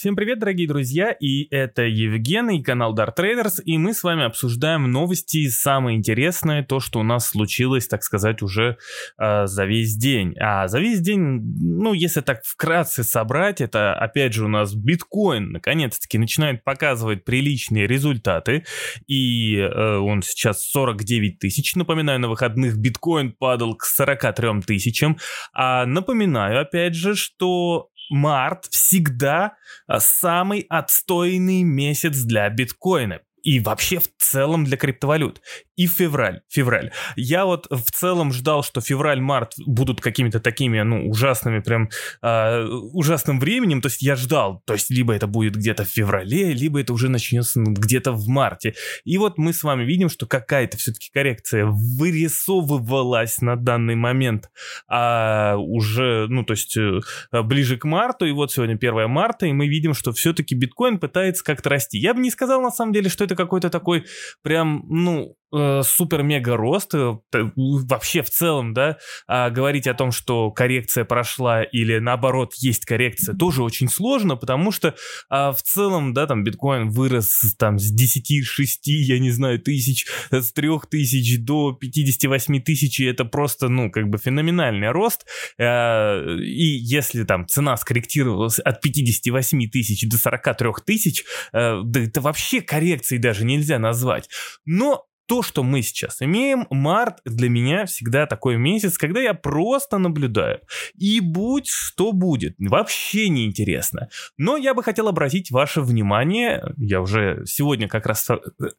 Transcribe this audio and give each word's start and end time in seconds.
Всем 0.00 0.16
привет, 0.16 0.38
дорогие 0.38 0.66
друзья, 0.66 1.12
и 1.12 1.46
это 1.54 1.82
Евген 1.82 2.48
и 2.48 2.62
канал 2.62 2.96
Dart 2.96 3.14
Traders, 3.18 3.60
и 3.62 3.76
мы 3.76 3.92
с 3.92 4.02
вами 4.02 4.24
обсуждаем 4.24 4.90
новости, 4.90 5.46
самое 5.50 5.94
интересное, 5.98 6.64
то, 6.64 6.80
что 6.80 7.00
у 7.00 7.02
нас 7.02 7.26
случилось, 7.26 7.86
так 7.86 8.02
сказать, 8.02 8.40
уже 8.40 8.78
э, 9.18 9.46
за 9.46 9.66
весь 9.66 9.94
день. 9.96 10.34
А 10.40 10.68
за 10.68 10.80
весь 10.80 11.00
день, 11.00 11.42
ну, 11.60 11.92
если 11.92 12.22
так 12.22 12.42
вкратце 12.44 13.04
собрать, 13.04 13.60
это, 13.60 13.92
опять 13.92 14.32
же, 14.32 14.46
у 14.46 14.48
нас 14.48 14.74
биткоин, 14.74 15.52
наконец-таки, 15.52 16.16
начинает 16.16 16.64
показывать 16.64 17.26
приличные 17.26 17.86
результаты, 17.86 18.64
и 19.06 19.56
э, 19.56 19.96
он 19.98 20.22
сейчас 20.22 20.62
49 20.62 21.40
тысяч, 21.40 21.76
напоминаю, 21.76 22.20
на 22.20 22.30
выходных 22.30 22.78
биткоин 22.78 23.32
падал 23.32 23.74
к 23.74 23.84
43 23.84 24.62
тысячам, 24.62 25.18
а 25.52 25.84
напоминаю, 25.84 26.58
опять 26.58 26.94
же, 26.94 27.14
что 27.14 27.89
март 28.10 28.66
всегда 28.66 29.56
а, 29.86 30.00
самый 30.00 30.66
отстойный 30.68 31.62
месяц 31.62 32.18
для 32.18 32.48
биткоина 32.50 33.20
и 33.42 33.60
вообще 33.60 33.98
в 33.98 34.08
целом 34.18 34.64
для 34.64 34.76
криптовалют 34.76 35.40
и 35.80 35.86
февраль. 35.86 36.42
Февраль. 36.48 36.92
Я 37.16 37.46
вот 37.46 37.66
в 37.70 37.90
целом 37.90 38.34
ждал, 38.34 38.62
что 38.62 38.82
февраль-март 38.82 39.54
будут 39.66 40.02
какими-то 40.02 40.38
такими, 40.38 40.82
ну, 40.82 41.08
ужасными, 41.08 41.60
прям 41.60 41.88
э, 42.22 42.64
ужасным 42.92 43.40
временем. 43.40 43.80
То 43.80 43.86
есть 43.86 44.02
я 44.02 44.14
ждал. 44.14 44.62
То 44.66 44.74
есть 44.74 44.90
либо 44.90 45.14
это 45.14 45.26
будет 45.26 45.56
где-то 45.56 45.84
в 45.84 45.88
феврале, 45.88 46.52
либо 46.52 46.80
это 46.80 46.92
уже 46.92 47.08
начнется 47.08 47.62
где-то 47.62 48.12
в 48.12 48.28
марте. 48.28 48.74
И 49.04 49.16
вот 49.16 49.38
мы 49.38 49.54
с 49.54 49.62
вами 49.62 49.84
видим, 49.84 50.10
что 50.10 50.26
какая-то 50.26 50.76
все-таки 50.76 51.08
коррекция 51.10 51.64
вырисовывалась 51.66 53.40
на 53.40 53.56
данный 53.56 53.94
момент 53.94 54.50
а 54.86 55.56
уже, 55.56 56.26
ну, 56.28 56.44
то 56.44 56.52
есть 56.52 56.76
э, 56.76 57.00
ближе 57.42 57.78
к 57.78 57.84
марту. 57.84 58.26
И 58.26 58.32
вот 58.32 58.52
сегодня 58.52 58.74
1 58.74 59.08
марта, 59.08 59.46
и 59.46 59.52
мы 59.52 59.66
видим, 59.66 59.94
что 59.94 60.12
все-таки 60.12 60.54
биткоин 60.54 60.98
пытается 60.98 61.42
как-то 61.42 61.70
расти. 61.70 61.98
Я 61.98 62.12
бы 62.12 62.20
не 62.20 62.30
сказал, 62.30 62.60
на 62.60 62.70
самом 62.70 62.92
деле, 62.92 63.08
что 63.08 63.24
это 63.30 63.36
какой-то 63.36 63.70
такой 63.70 64.06
прям, 64.42 64.84
ну, 64.88 65.36
Э, 65.52 65.82
супер-мега 65.84 66.56
рост, 66.56 66.94
э, 66.94 67.16
вообще 67.56 68.22
в 68.22 68.30
целом, 68.30 68.72
да, 68.72 68.98
а 69.26 69.50
говорить 69.50 69.88
о 69.88 69.94
том, 69.94 70.12
что 70.12 70.52
коррекция 70.52 71.04
прошла 71.04 71.64
или 71.64 71.98
наоборот 71.98 72.54
есть 72.58 72.84
коррекция, 72.84 73.34
тоже 73.34 73.64
очень 73.64 73.88
сложно, 73.88 74.36
потому 74.36 74.70
что 74.70 74.94
а, 75.28 75.50
в 75.50 75.60
целом, 75.62 76.14
да, 76.14 76.28
там 76.28 76.44
биткоин 76.44 76.90
вырос 76.90 77.56
там 77.58 77.80
с 77.80 77.90
10, 77.90 78.46
6, 78.46 78.86
я 78.86 79.18
не 79.18 79.32
знаю, 79.32 79.58
тысяч, 79.58 80.06
с 80.30 80.52
3 80.52 80.68
тысяч 80.88 81.40
до 81.40 81.72
58 81.72 82.62
тысяч, 82.62 83.00
и 83.00 83.06
это 83.06 83.24
просто, 83.24 83.68
ну, 83.68 83.90
как 83.90 84.08
бы 84.08 84.18
феноменальный 84.18 84.90
рост, 84.90 85.26
и 85.58 85.64
если 85.64 87.24
там 87.24 87.48
цена 87.48 87.76
скорректировалась 87.76 88.60
от 88.60 88.80
58 88.80 89.68
тысяч 89.68 90.08
до 90.08 90.16
43 90.16 90.68
тысяч, 90.86 91.24
да 91.52 92.00
это 92.00 92.20
вообще 92.20 92.60
коррекцией 92.60 93.20
даже 93.20 93.44
нельзя 93.44 93.78
назвать, 93.80 94.28
но 94.64 95.06
то, 95.30 95.42
что 95.42 95.62
мы 95.62 95.82
сейчас 95.82 96.20
имеем, 96.22 96.66
март 96.70 97.20
для 97.24 97.48
меня 97.48 97.86
всегда 97.86 98.26
такой 98.26 98.56
месяц, 98.56 98.98
когда 98.98 99.20
я 99.20 99.32
просто 99.32 99.98
наблюдаю. 99.98 100.58
И 100.98 101.20
будь 101.20 101.68
что 101.68 102.10
будет, 102.10 102.56
вообще 102.58 103.28
не 103.28 103.46
интересно. 103.46 104.08
Но 104.36 104.56
я 104.56 104.74
бы 104.74 104.82
хотел 104.82 105.06
обратить 105.06 105.52
ваше 105.52 105.82
внимание, 105.82 106.74
я 106.78 107.00
уже 107.00 107.44
сегодня 107.46 107.86
как 107.86 108.06
раз, 108.06 108.28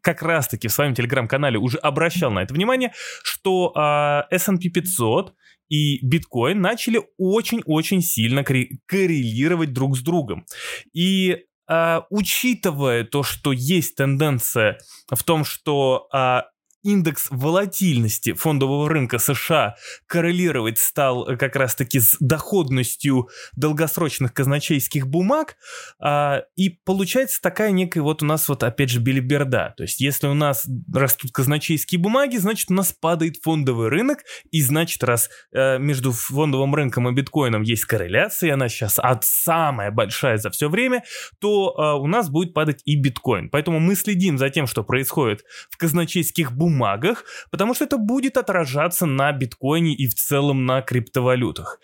как 0.02 0.22
раз 0.23 0.49
таки 0.49 0.67
в 0.67 0.73
своем 0.73 0.94
телеграм-канале 0.94 1.57
уже 1.57 1.77
обращал 1.77 2.31
на 2.31 2.39
это 2.44 2.53
внимание, 2.53 2.91
что 3.23 3.72
э, 3.73 4.35
S&P 4.35 4.67
500 4.72 5.33
и 5.69 6.05
биткоин 6.05 6.59
начали 6.59 7.02
очень-очень 7.17 8.02
сильно 8.02 8.44
коррелировать 8.44 9.72
друг 9.72 9.97
с 9.97 10.02
другом. 10.02 10.45
И 10.91 11.45
учитывая 12.09 13.05
то, 13.05 13.23
что 13.23 13.52
есть 13.53 13.95
тенденция 13.95 14.77
в 15.09 15.23
том, 15.23 15.45
что 15.45 16.08
uh, 16.13 16.41
индекс 16.83 17.27
волатильности 17.29 18.33
фондового 18.33 18.89
рынка 18.89 19.19
США 19.19 19.75
коррелировать 20.07 20.79
стал 20.79 21.28
э, 21.28 21.38
как 21.38 21.56
раз-таки 21.56 22.00
с 22.00 22.17
доходностью 22.19 23.29
долгосрочных 23.56 24.33
казначейских 24.33 25.07
бумаг, 25.07 25.57
а, 26.00 26.44
и 26.56 26.69
получается 26.69 27.41
такая 27.41 27.72
некая 27.72 28.01
вот 28.01 28.23
у 28.23 28.25
нас 28.25 28.47
вот 28.50 28.63
опять 28.63 28.89
же 28.89 29.00
билиберда. 29.00 29.73
То 29.78 29.83
есть 29.83 30.01
если 30.01 30.28
у 30.28 30.33
нас 30.33 30.67
растут 30.94 31.31
казначейские 31.31 32.00
бумаги, 32.00 32.38
значит 32.38 32.72
у 32.72 32.73
нас 32.73 32.94
падает 32.94 33.38
фондовый 33.41 33.89
рынок, 33.89 34.19
и 34.50 34.61
значит 34.61 35.03
раз 35.03 35.29
а, 35.53 35.77
между 35.77 36.11
фондовым 36.11 36.73
рынком 36.73 37.09
и 37.09 37.13
биткоином 37.13 37.61
есть 37.61 37.85
корреляция, 37.85 38.53
она 38.53 38.69
сейчас 38.69 38.97
от 38.97 39.23
самая 39.23 39.91
большая 39.91 40.38
за 40.38 40.50
все 40.50 40.69
время, 40.69 41.03
то 41.39 41.75
а, 41.77 41.95
у 41.95 42.07
нас 42.07 42.29
будет 42.29 42.53
падать 42.53 42.81
и 42.85 42.95
биткоин. 42.95 43.50
Поэтому 43.50 43.79
мы 43.79 43.95
следим 43.95 44.38
за 44.38 44.50
тем, 44.50 44.67
что 44.67 44.83
происходит 44.83 45.44
в 45.69 45.77
казначейских 45.77 46.51
бумагах, 46.51 46.70
бумагах, 46.71 47.25
потому 47.51 47.73
что 47.73 47.85
это 47.85 47.97
будет 47.97 48.37
отражаться 48.37 49.05
на 49.05 49.31
биткоине 49.31 49.93
и 49.93 50.07
в 50.07 50.15
целом 50.15 50.65
на 50.65 50.81
криптовалютах. 50.81 51.79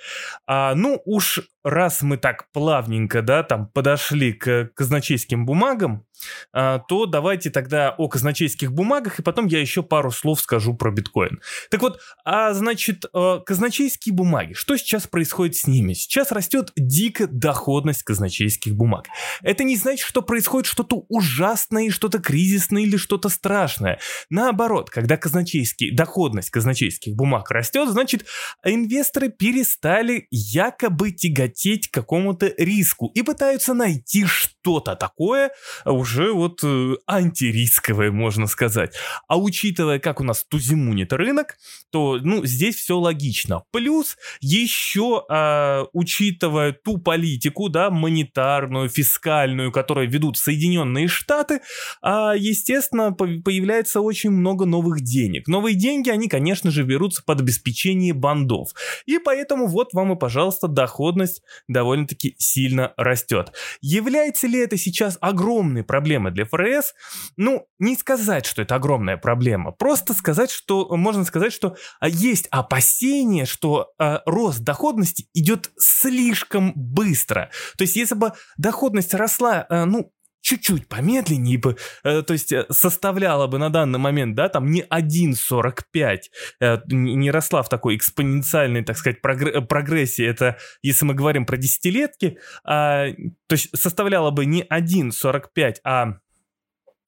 А, 0.46 0.74
ну 0.76 1.02
уж 1.06 1.42
раз 1.64 2.02
мы 2.02 2.18
так 2.18 2.52
плавненько, 2.54 3.22
да, 3.22 3.44
там 3.44 3.68
подошли 3.68 4.34
к 4.34 4.72
казначейским 4.74 5.46
бумагам, 5.46 6.06
а, 6.54 6.80
то 6.80 7.06
давайте 7.06 7.50
тогда 7.50 7.94
о 7.98 8.08
казначейских 8.08 8.72
бумагах, 8.72 9.20
и 9.20 9.24
потом 9.24 9.46
я 9.48 9.60
еще 9.60 9.84
пару 9.84 10.12
слов 10.12 10.40
скажу 10.40 10.74
про 10.74 10.92
биткоин. 10.92 11.42
Так 11.70 11.82
вот, 11.82 12.00
а 12.24 12.54
значит, 12.54 13.06
э, 13.14 13.40
казначейские 13.46 14.16
бумаги, 14.16 14.54
что 14.54 14.78
сейчас 14.78 15.08
происходит 15.08 15.56
с 15.56 15.68
ними? 15.68 15.94
Сейчас 15.94 16.32
растет 16.32 16.72
дикая 16.76 17.28
доходность 17.28 18.04
казначейских 18.04 18.76
бумаг. 18.76 19.06
Это 19.42 19.64
не 19.64 19.76
значит, 19.76 20.06
что 20.06 20.22
происходит 20.22 20.68
что-то 20.68 21.06
ужасное, 21.10 21.92
что-то 21.92 22.20
кризисное 22.20 22.84
или 22.84 22.98
что-то 22.98 23.30
страшное. 23.30 24.00
Наоборот, 24.30 24.77
когда 24.86 25.18
казначейский, 25.18 25.92
доходность 25.92 26.50
казначейских 26.50 27.16
бумаг 27.16 27.52
растет, 27.52 27.90
значит, 27.90 28.26
инвесторы 28.64 29.30
перестали 29.30 30.28
якобы 30.32 31.12
тяготеть 31.12 31.90
какому-то 31.90 32.54
риску 32.58 33.12
и 33.14 33.22
пытаются 33.22 33.74
найти 33.74 34.26
что-то 34.26 34.96
такое, 34.96 35.52
уже 35.86 36.34
вот 36.34 36.60
э, 36.64 36.96
антирисковое, 37.08 38.12
можно 38.12 38.48
сказать. 38.48 38.96
А 39.28 39.38
учитывая, 39.38 40.00
как 40.00 40.22
у 40.22 40.24
нас 40.24 40.46
тузимунит 40.46 41.14
рынок, 41.14 41.58
то, 41.92 42.20
ну, 42.22 42.46
здесь 42.46 42.76
все 42.76 42.98
логично. 42.98 43.64
Плюс 43.72 44.18
еще, 44.42 45.24
э, 45.30 45.86
учитывая 45.94 46.74
ту 46.74 46.98
политику, 46.98 47.70
да, 47.70 47.90
монетарную, 47.90 48.90
фискальную, 48.90 49.72
которую 49.72 50.10
ведут 50.10 50.38
Соединенные 50.38 51.08
Штаты, 51.08 51.62
э, 52.04 52.34
естественно, 52.38 53.12
появляется 53.12 54.02
очень 54.02 54.32
много 54.32 54.66
новых 54.68 55.02
денег. 55.02 55.48
Новые 55.48 55.76
деньги, 55.76 56.10
они, 56.10 56.30
конечно 56.30 56.72
же, 56.72 56.84
берутся 56.84 57.24
под 57.26 57.42
обеспечение 57.42 58.14
бандов. 58.14 58.70
И 59.06 59.20
поэтому 59.20 59.68
вот 59.68 59.94
вам 59.94 60.14
и, 60.14 60.20
пожалуйста, 60.20 60.68
доходность 60.68 61.42
довольно-таки 61.68 62.36
сильно 62.38 62.94
растет. 62.96 63.52
Является 63.82 64.48
ли 64.48 64.60
это 64.60 64.78
сейчас 64.78 65.18
огромной 65.20 65.84
проблемой? 65.84 66.28
для 66.38 66.46
ФРС, 66.46 66.94
ну, 67.36 67.68
не 67.80 67.96
сказать, 67.96 68.46
что 68.46 68.62
это 68.62 68.76
огромная 68.76 69.18
проблема, 69.18 69.72
просто 69.72 70.14
сказать, 70.14 70.52
что, 70.52 70.96
можно 70.96 71.24
сказать, 71.26 71.52
что 71.52 71.76
а, 72.00 72.08
есть 72.08 72.48
опасение, 72.52 73.46
что 73.46 73.92
э, 74.00 74.20
рост 74.26 74.60
доходности 74.60 75.28
идет 75.34 75.72
слишком 75.78 76.74
быстро. 76.76 77.50
То 77.78 77.84
есть, 77.84 77.96
если 77.96 78.16
бы 78.16 78.34
доходность 78.58 79.14
росла, 79.14 79.66
э, 79.70 79.86
ну, 79.86 80.12
чуть-чуть 80.48 80.88
помедленнее 80.88 81.58
бы, 81.58 81.76
э, 82.06 82.22
то 82.22 82.32
есть 82.32 82.54
э, 82.54 82.66
составляла 82.70 83.48
бы 83.48 83.58
на 83.58 83.70
данный 83.70 84.00
момент, 84.00 84.36
да, 84.36 84.48
там 84.48 84.72
не 84.72 84.82
1,45, 84.82 86.20
э, 86.62 86.78
не 86.88 87.32
росла 87.32 87.64
в 87.64 87.70
такой 87.70 87.98
экспоненциальной, 87.98 88.86
так 88.86 88.98
сказать, 88.98 89.18
прогр- 89.22 89.66
прогрессии, 89.66 90.26
это 90.26 90.58
если 90.82 91.04
мы 91.04 91.16
говорим 91.16 91.46
про 91.46 91.58
десятилетки, 91.58 92.38
э, 92.64 93.14
то 93.48 93.52
есть 93.52 93.78
составляла 93.78 94.32
бы 94.32 94.46
не 94.46 94.64
1,45, 94.64 95.82
а 95.84 96.14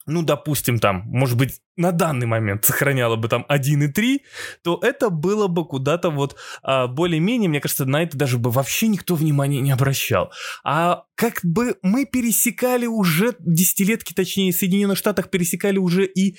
ну, 0.05 0.23
допустим, 0.23 0.79
там, 0.79 1.03
может 1.05 1.37
быть, 1.37 1.61
на 1.79 1.91
данный 1.91 2.27
момент 2.27 2.65
сохраняла 2.65 3.15
бы 3.15 3.27
там 3.29 3.45
1,3, 3.49 4.19
то 4.63 4.79
это 4.83 5.09
было 5.09 5.47
бы 5.47 5.65
куда-то 5.65 6.09
вот 6.09 6.35
а, 6.61 6.87
более-менее, 6.87 7.49
мне 7.49 7.61
кажется, 7.61 7.85
на 7.85 8.03
это 8.03 8.17
даже 8.17 8.37
бы 8.37 8.51
вообще 8.51 8.87
никто 8.87 9.15
внимания 9.15 9.61
не 9.61 9.71
обращал. 9.71 10.31
А 10.63 11.03
как 11.15 11.39
бы 11.43 11.77
мы 11.81 12.05
пересекали 12.05 12.85
уже, 12.85 13.35
десятилетки, 13.39 14.13
точнее, 14.13 14.51
в 14.51 14.55
Соединенных 14.55 14.97
Штатах 14.97 15.29
пересекали 15.29 15.77
уже 15.77 16.05
и 16.05 16.37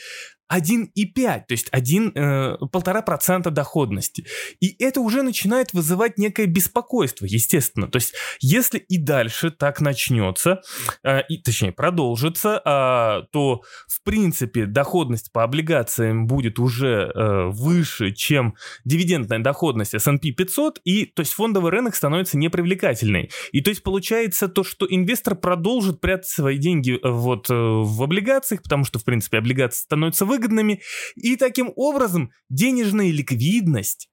1,5, 0.50 1.14
то 1.46 1.52
есть 1.52 1.68
1, 1.70 2.12
э, 2.14 2.56
полтора 2.72 3.02
процента 3.02 3.50
доходности. 3.50 4.26
И 4.58 4.74
это 4.82 5.00
уже 5.00 5.22
начинает 5.22 5.72
вызывать 5.72 6.18
некое 6.18 6.46
беспокойство, 6.46 7.24
естественно. 7.24 7.86
То 7.86 7.96
есть 7.96 8.14
если 8.40 8.78
и 8.78 8.98
дальше 8.98 9.50
так 9.50 9.80
начнется, 9.80 10.60
э, 11.04 11.20
и, 11.28 11.38
точнее 11.38 11.72
продолжится, 11.72 12.60
э, 12.64 13.26
то 13.32 13.62
в 13.86 14.02
принципе 14.02 14.66
доходность 14.66 15.29
доходность 15.30 15.32
по 15.32 15.44
облигациям 15.44 16.26
будет 16.26 16.58
уже 16.58 17.10
э, 17.14 17.50
выше, 17.50 18.12
чем 18.12 18.54
дивидендная 18.84 19.38
доходность 19.38 19.94
S&P 19.94 20.32
500, 20.32 20.80
и 20.84 21.06
то 21.06 21.20
есть 21.20 21.32
фондовый 21.32 21.70
рынок 21.70 21.94
становится 21.94 22.38
непривлекательный. 22.38 23.30
И 23.52 23.60
то 23.60 23.70
есть 23.70 23.82
получается 23.82 24.48
то, 24.48 24.64
что 24.64 24.86
инвестор 24.88 25.34
продолжит 25.34 26.00
прятать 26.00 26.28
свои 26.28 26.58
деньги 26.58 26.92
э, 26.92 27.08
вот 27.08 27.50
э, 27.50 27.54
в 27.54 28.02
облигациях, 28.02 28.62
потому 28.62 28.84
что, 28.84 28.98
в 28.98 29.04
принципе, 29.04 29.38
облигации 29.38 29.82
становятся 29.82 30.26
выгодными, 30.26 30.80
и 31.16 31.36
таким 31.36 31.72
образом 31.76 32.30
денежная 32.48 33.10
ликвидность 33.10 34.08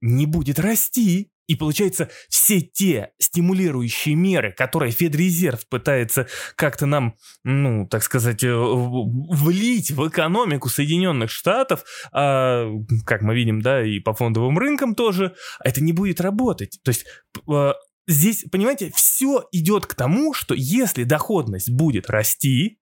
не 0.00 0.26
будет 0.26 0.58
расти. 0.58 1.30
И 1.50 1.56
получается, 1.56 2.08
все 2.28 2.60
те 2.60 3.10
стимулирующие 3.18 4.14
меры, 4.14 4.52
которые 4.52 4.92
Федрезерв 4.92 5.66
пытается 5.68 6.28
как-то 6.54 6.86
нам, 6.86 7.16
ну, 7.42 7.88
так 7.88 8.04
сказать, 8.04 8.44
э, 8.44 8.54
влить 8.54 9.90
в 9.90 10.08
экономику 10.08 10.68
Соединенных 10.68 11.28
Штатов, 11.28 11.82
а, 12.12 12.70
как 13.04 13.22
мы 13.22 13.34
видим, 13.34 13.62
да, 13.62 13.84
и 13.84 13.98
по 13.98 14.14
фондовым 14.14 14.58
рынкам 14.58 14.94
тоже, 14.94 15.34
это 15.64 15.82
не 15.82 15.92
будет 15.92 16.20
работать. 16.20 16.78
То 16.84 16.90
есть 16.90 17.04
э, 17.48 17.72
здесь, 18.06 18.44
понимаете, 18.52 18.92
все 18.94 19.42
идет 19.50 19.86
к 19.86 19.96
тому, 19.96 20.32
что 20.34 20.54
если 20.54 21.02
доходность 21.02 21.68
будет 21.68 22.08
расти, 22.08 22.78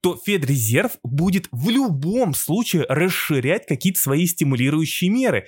то 0.00 0.16
Федрезерв 0.24 0.92
будет 1.02 1.48
в 1.50 1.68
любом 1.70 2.34
случае 2.34 2.86
расширять 2.88 3.66
какие-то 3.66 4.00
свои 4.00 4.26
стимулирующие 4.26 5.10
меры 5.10 5.46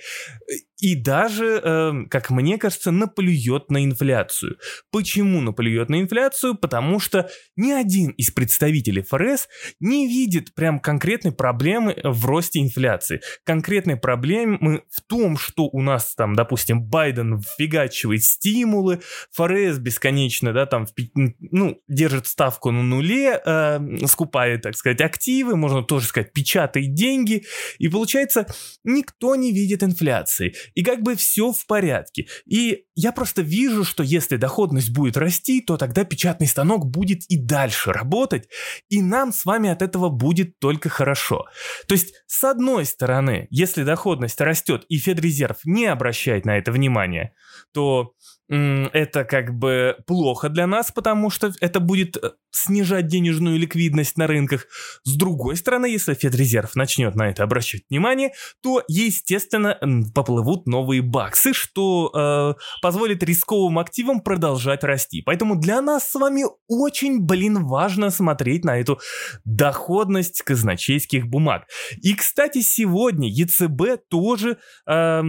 и 0.79 0.95
даже, 0.95 1.61
э, 1.63 1.91
как 2.09 2.29
мне 2.29 2.57
кажется, 2.57 2.91
наплюет 2.91 3.69
на 3.69 3.83
инфляцию. 3.83 4.57
Почему 4.91 5.41
наплюет 5.41 5.89
на 5.89 5.99
инфляцию? 5.99 6.55
Потому 6.55 6.99
что 6.99 7.29
ни 7.57 7.71
один 7.71 8.11
из 8.11 8.31
представителей 8.31 9.01
ФРС 9.01 9.49
не 9.79 10.07
видит 10.07 10.55
прям 10.55 10.79
конкретной 10.79 11.33
проблемы 11.33 11.97
в 12.03 12.25
росте 12.25 12.59
инфляции. 12.59 13.21
Конкретной 13.43 13.97
проблемы 13.97 14.83
в 14.89 15.01
том, 15.01 15.37
что 15.37 15.65
у 15.65 15.81
нас 15.81 16.15
там, 16.15 16.33
допустим, 16.33 16.81
Байден 16.81 17.39
вфигачивает 17.39 18.23
стимулы, 18.23 19.01
ФРС 19.33 19.79
бесконечно, 19.79 20.53
да, 20.53 20.65
там, 20.65 20.87
ну, 21.15 21.81
держит 21.89 22.27
ставку 22.27 22.71
на 22.71 22.83
нуле, 22.83 23.41
э, 23.45 23.79
скупает, 24.07 24.61
так 24.61 24.75
сказать, 24.75 25.01
активы, 25.01 25.57
можно 25.57 25.83
тоже 25.83 26.07
сказать, 26.07 26.31
печатает 26.31 26.93
деньги, 26.93 27.43
и 27.79 27.89
получается, 27.89 28.47
никто 28.83 29.35
не 29.35 29.51
видит 29.51 29.83
инфляции 29.83 30.53
и 30.73 30.83
как 30.83 31.01
бы 31.01 31.15
все 31.15 31.51
в 31.51 31.65
порядке. 31.65 32.27
И 32.45 32.85
я 32.95 33.11
просто 33.11 33.41
вижу, 33.41 33.83
что 33.83 34.03
если 34.03 34.37
доходность 34.37 34.91
будет 34.91 35.17
расти, 35.17 35.61
то 35.61 35.77
тогда 35.77 36.03
печатный 36.03 36.47
станок 36.47 36.85
будет 36.85 37.23
и 37.29 37.37
дальше 37.37 37.91
работать, 37.91 38.49
и 38.89 39.01
нам 39.01 39.31
с 39.31 39.45
вами 39.45 39.69
от 39.69 39.81
этого 39.81 40.09
будет 40.09 40.59
только 40.59 40.89
хорошо. 40.89 41.45
То 41.87 41.93
есть, 41.93 42.13
с 42.27 42.43
одной 42.43 42.85
стороны, 42.85 43.47
если 43.49 43.83
доходность 43.83 44.41
растет 44.41 44.85
и 44.89 44.97
Федрезерв 44.97 45.59
не 45.65 45.85
обращает 45.85 46.45
на 46.45 46.57
это 46.57 46.71
внимания, 46.71 47.33
то 47.73 48.13
это 48.49 49.25
как 49.25 49.53
бы 49.53 49.95
плохо 50.07 50.49
для 50.49 50.65
нас, 50.65 50.91
потому 50.91 51.29
что 51.29 51.51
это 51.61 51.79
будет 51.79 52.17
э, 52.17 52.31
снижать 52.51 53.05
денежную 53.07 53.59
ликвидность 53.59 54.17
на 54.17 54.25
рынках. 54.25 54.65
С 55.03 55.15
другой 55.15 55.55
стороны, 55.55 55.85
если 55.85 56.15
Федрезерв 56.15 56.75
начнет 56.75 57.15
на 57.15 57.29
это 57.29 57.43
обращать 57.43 57.83
внимание, 57.89 58.31
то, 58.63 58.83
естественно, 58.87 59.77
поплывут 60.15 60.65
новые 60.65 61.03
баксы, 61.03 61.53
что 61.53 62.55
э, 62.57 62.59
позволит 62.81 63.21
рисковым 63.21 63.77
активам 63.77 64.21
продолжать 64.21 64.83
расти. 64.83 65.21
Поэтому 65.21 65.55
для 65.55 65.79
нас 65.81 66.09
с 66.09 66.15
вами 66.15 66.45
очень, 66.67 67.21
блин, 67.21 67.65
важно 67.65 68.09
смотреть 68.09 68.65
на 68.65 68.79
эту 68.79 68.99
доходность 69.45 70.41
казначейских 70.41 71.27
бумаг. 71.27 71.67
И, 72.01 72.15
кстати, 72.15 72.61
сегодня 72.61 73.29
ЕЦБ 73.29 74.07
тоже 74.09 74.57
э, 74.87 75.21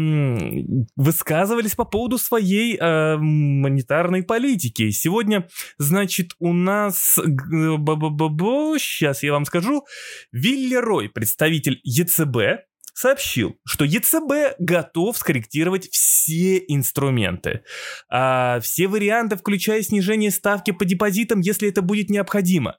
высказывались 0.96 1.74
по 1.74 1.84
поводу 1.84 2.16
своей 2.16 2.78
э, 2.80 3.09
монетарной 3.18 4.22
политики. 4.22 4.90
Сегодня, 4.90 5.48
значит, 5.78 6.32
у 6.38 6.52
нас... 6.52 7.18
Сейчас 8.78 9.22
я 9.22 9.32
вам 9.32 9.44
скажу. 9.44 9.84
Вилли 10.32 10.74
Рой, 10.76 11.08
представитель 11.08 11.80
ЕЦБ, 11.84 12.64
сообщил, 13.00 13.56
что 13.66 13.84
ЕЦБ 13.84 14.58
готов 14.58 15.16
скорректировать 15.16 15.88
все 15.90 16.58
инструменты. 16.68 17.62
А, 18.10 18.60
все 18.60 18.88
варианты, 18.88 19.36
включая 19.36 19.82
снижение 19.82 20.30
ставки 20.30 20.70
по 20.70 20.84
депозитам, 20.84 21.40
если 21.40 21.68
это 21.68 21.80
будет 21.80 22.10
необходимо. 22.10 22.76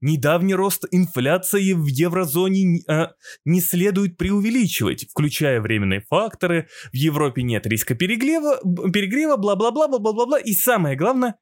Недавний 0.00 0.54
рост 0.54 0.84
инфляции 0.92 1.72
в 1.72 1.86
еврозоне 1.86 2.82
а, 2.88 3.14
не 3.44 3.60
следует 3.60 4.16
преувеличивать, 4.16 5.06
включая 5.10 5.60
временные 5.60 6.04
факторы. 6.08 6.68
В 6.92 6.96
Европе 6.96 7.42
нет 7.42 7.66
риска 7.66 7.96
перегрева, 7.96 8.60
перегрева 8.92 9.36
бла-бла-бла, 9.36 9.88
бла-бла-бла. 9.88 10.38
И 10.38 10.52
самое 10.52 10.96
главное, 10.96 11.34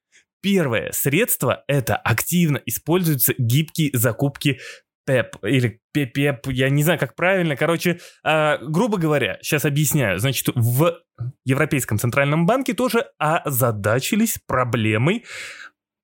Первое 0.43 0.91
средство– 0.91 1.63
это 1.69 1.95
активно 1.95 2.61
используются 2.67 3.33
гибкие 3.39 3.91
закупки 3.93 4.59
ПЭП 5.05 5.37
или 5.45 5.81
ПЕП, 5.93 6.49
я 6.49 6.71
не 6.71 6.83
знаю, 6.83 6.99
как 6.99 7.15
правильно. 7.15 7.57
Короче, 7.57 8.01
э, 8.25 8.59
грубо 8.63 8.99
говоря, 8.99 9.39
сейчас 9.43 9.65
объясняю. 9.65 10.19
Значит, 10.19 10.49
в 10.55 10.99
Европейском 11.45 11.99
Центральном 11.99 12.47
банке 12.47 12.75
тоже 12.75 13.07
озадачились 13.19 14.39
проблемой 14.47 15.25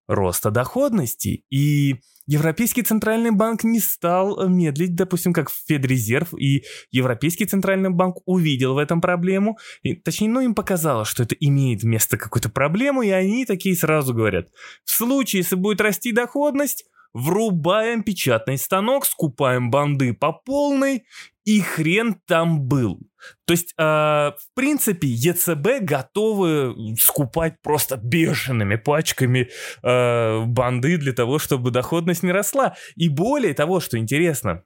роста 0.08 0.50
доходности. 0.50 1.44
И 1.50 1.96
Европейский 2.26 2.82
Центральный 2.82 3.30
банк 3.30 3.64
не 3.64 3.80
стал 3.80 4.48
медлить, 4.48 4.94
допустим, 4.94 5.32
как 5.32 5.50
Федрезерв, 5.50 6.34
и 6.34 6.64
Европейский 6.90 7.46
Центральный 7.46 7.90
банк 7.90 8.18
увидел 8.26 8.74
в 8.74 8.78
этом 8.78 9.00
проблему, 9.00 9.58
и, 9.82 9.94
точнее, 9.94 10.28
ну, 10.28 10.40
им 10.40 10.54
показалось, 10.54 11.08
что 11.08 11.22
это 11.22 11.34
имеет 11.36 11.84
место 11.84 12.18
какую-то 12.18 12.50
проблему, 12.50 13.00
и 13.00 13.08
они 13.08 13.46
такие 13.46 13.74
сразу 13.74 14.12
говорят, 14.12 14.48
в 14.84 14.90
случае, 14.90 15.40
если 15.40 15.56
будет 15.56 15.80
расти 15.80 16.12
доходность, 16.12 16.84
врубаем 17.14 18.02
печатный 18.02 18.58
станок, 18.58 19.06
скупаем 19.06 19.70
банды 19.70 20.14
по 20.14 20.32
полной, 20.32 21.04
и 21.44 21.60
хрен 21.60 22.20
там 22.26 22.60
был. 22.60 23.00
То 23.46 23.52
есть, 23.52 23.72
э, 23.78 23.82
в 23.82 24.54
принципе, 24.54 25.08
ЕЦБ 25.08 25.80
готовы 25.82 26.94
скупать 27.00 27.60
просто 27.62 27.96
бешеными 27.96 28.76
пачками 28.76 29.48
э, 29.82 30.44
банды 30.44 30.98
для 30.98 31.12
того, 31.12 31.38
чтобы 31.38 31.70
доходность 31.70 32.22
не 32.22 32.32
росла. 32.32 32.76
И 32.96 33.08
более 33.08 33.54
того, 33.54 33.80
что 33.80 33.98
интересно, 33.98 34.62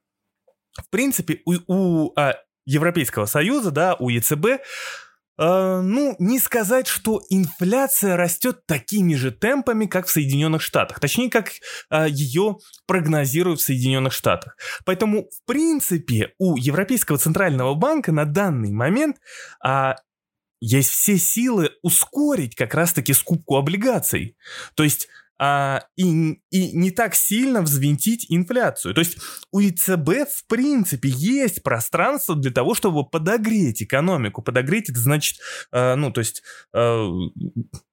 в 0.76 0.90
принципе, 0.90 1.40
у, 1.44 1.54
у 1.68 2.12
э, 2.18 2.34
Европейского 2.66 3.26
Союза, 3.26 3.70
да, 3.70 3.94
у 3.94 4.08
ЕЦБ 4.08 4.62
Э, 5.38 5.80
ну, 5.82 6.14
не 6.18 6.38
сказать, 6.38 6.86
что 6.86 7.22
инфляция 7.30 8.16
растет 8.16 8.66
такими 8.66 9.14
же 9.14 9.30
темпами, 9.30 9.86
как 9.86 10.06
в 10.06 10.10
Соединенных 10.10 10.62
Штатах. 10.62 11.00
Точнее, 11.00 11.30
как 11.30 11.52
э, 11.90 12.06
ее 12.08 12.58
прогнозируют 12.86 13.60
в 13.60 13.64
Соединенных 13.64 14.12
Штатах. 14.12 14.56
Поэтому, 14.84 15.28
в 15.30 15.46
принципе, 15.46 16.32
у 16.38 16.56
Европейского 16.56 17.18
Центрального 17.18 17.74
Банка 17.74 18.12
на 18.12 18.24
данный 18.24 18.72
момент 18.72 19.16
э, 19.64 19.94
есть 20.60 20.90
все 20.90 21.18
силы 21.18 21.70
ускорить 21.82 22.54
как 22.54 22.74
раз-таки 22.74 23.12
скупку 23.12 23.56
облигаций. 23.56 24.36
То 24.76 24.84
есть 24.84 25.08
а, 25.44 25.86
и, 25.96 26.38
и 26.50 26.72
не 26.72 26.92
так 26.92 27.16
сильно 27.16 27.62
взвинтить 27.62 28.26
инфляцию. 28.28 28.94
То 28.94 29.00
есть 29.00 29.18
у 29.50 29.58
ЕЦБ 29.58 30.30
в 30.30 30.46
принципе 30.46 31.08
есть 31.08 31.64
пространство 31.64 32.36
для 32.36 32.52
того, 32.52 32.76
чтобы 32.76 33.04
подогреть 33.04 33.82
экономику. 33.82 34.40
Подогреть 34.40 34.88
это 34.88 35.00
значит, 35.00 35.38
а, 35.72 35.96
ну 35.96 36.12
то 36.12 36.20
есть 36.20 36.44
а, 36.72 37.10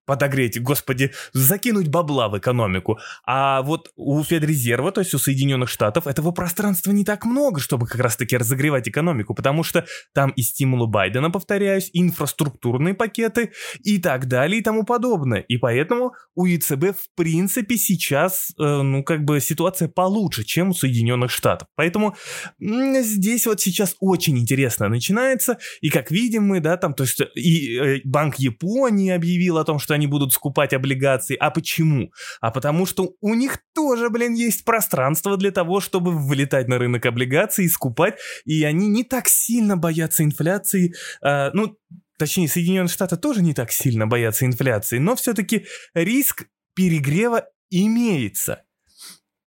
подогреть, 0.10 0.60
господи, 0.60 1.12
закинуть 1.34 1.88
бабла 1.88 2.30
в 2.30 2.38
экономику. 2.40 2.98
А 3.28 3.62
вот 3.62 3.92
у 3.96 4.24
Федрезерва, 4.24 4.92
то 4.92 5.02
есть 5.02 5.14
у 5.14 5.20
Соединенных 5.20 5.70
Штатов, 5.70 6.08
этого 6.08 6.32
пространства 6.32 6.92
не 6.92 7.06
так 7.06 7.26
много, 7.26 7.60
чтобы 7.60 7.86
как 7.86 8.02
раз-таки 8.02 8.36
разогревать 8.36 8.90
экономику, 8.90 9.36
потому 9.36 9.64
что 9.64 9.86
там 10.16 10.32
и 10.32 10.42
стимулы 10.42 10.88
Байдена, 10.88 11.30
повторяюсь, 11.30 11.92
инфраструктурные 11.94 12.96
пакеты 12.96 13.52
и 13.84 14.00
так 14.00 14.28
далее 14.28 14.62
и 14.62 14.64
тому 14.64 14.84
подобное. 14.84 15.42
И 15.42 15.58
поэтому 15.58 16.14
у 16.34 16.46
ЕЦБ 16.48 16.98
в 16.98 17.16
принципе 17.16 17.78
сейчас, 17.78 18.52
э, 18.60 18.82
ну 18.82 19.04
как 19.04 19.24
бы 19.26 19.40
ситуация 19.40 19.90
получше, 19.90 20.44
чем 20.44 20.70
у 20.70 20.74
Соединенных 20.74 21.30
Штатов. 21.30 21.68
Поэтому 21.76 22.16
здесь 22.60 23.46
вот 23.46 23.62
сейчас 23.62 23.96
очень 24.00 24.40
интересно 24.40 24.90
начинается, 24.90 25.60
и 25.82 25.90
как 25.90 26.10
видим 26.10 26.48
мы, 26.48 26.62
да, 26.62 26.78
там, 26.78 26.96
то 26.96 27.04
есть 27.04 27.22
и 27.36 27.78
э, 27.78 28.02
Банк 28.06 28.38
Японии 28.40 29.12
объявил 29.12 29.60
о 29.60 29.66
том, 29.66 29.78
что 29.78 29.99
они 30.00 30.08
будут 30.08 30.34
скупать 30.34 30.74
облигации. 30.74 31.36
А 31.36 31.52
почему? 31.52 32.12
А 32.42 32.52
потому 32.52 32.86
что 32.86 33.14
у 33.22 33.34
них 33.36 33.60
тоже, 33.76 34.10
блин, 34.10 34.34
есть 34.34 34.64
пространство 34.64 35.38
для 35.38 35.52
того, 35.52 35.82
чтобы 35.82 36.12
вылетать 36.12 36.68
на 36.68 36.78
рынок 36.78 37.06
облигаций 37.06 37.66
и 37.66 37.70
скупать, 37.70 38.18
и 38.46 38.64
они 38.64 38.88
не 38.88 39.04
так 39.04 39.28
сильно 39.28 39.78
боятся 39.78 40.24
инфляции. 40.24 40.96
А, 41.22 41.52
ну, 41.54 41.78
точнее, 42.18 42.48
Соединенные 42.48 42.90
Штаты 42.90 43.18
тоже 43.18 43.42
не 43.42 43.54
так 43.54 43.72
сильно 43.72 44.08
боятся 44.08 44.46
инфляции, 44.46 44.98
но 44.98 45.16
все-таки 45.16 45.66
риск 45.94 46.46
перегрева 46.74 47.46
имеется. 47.70 48.64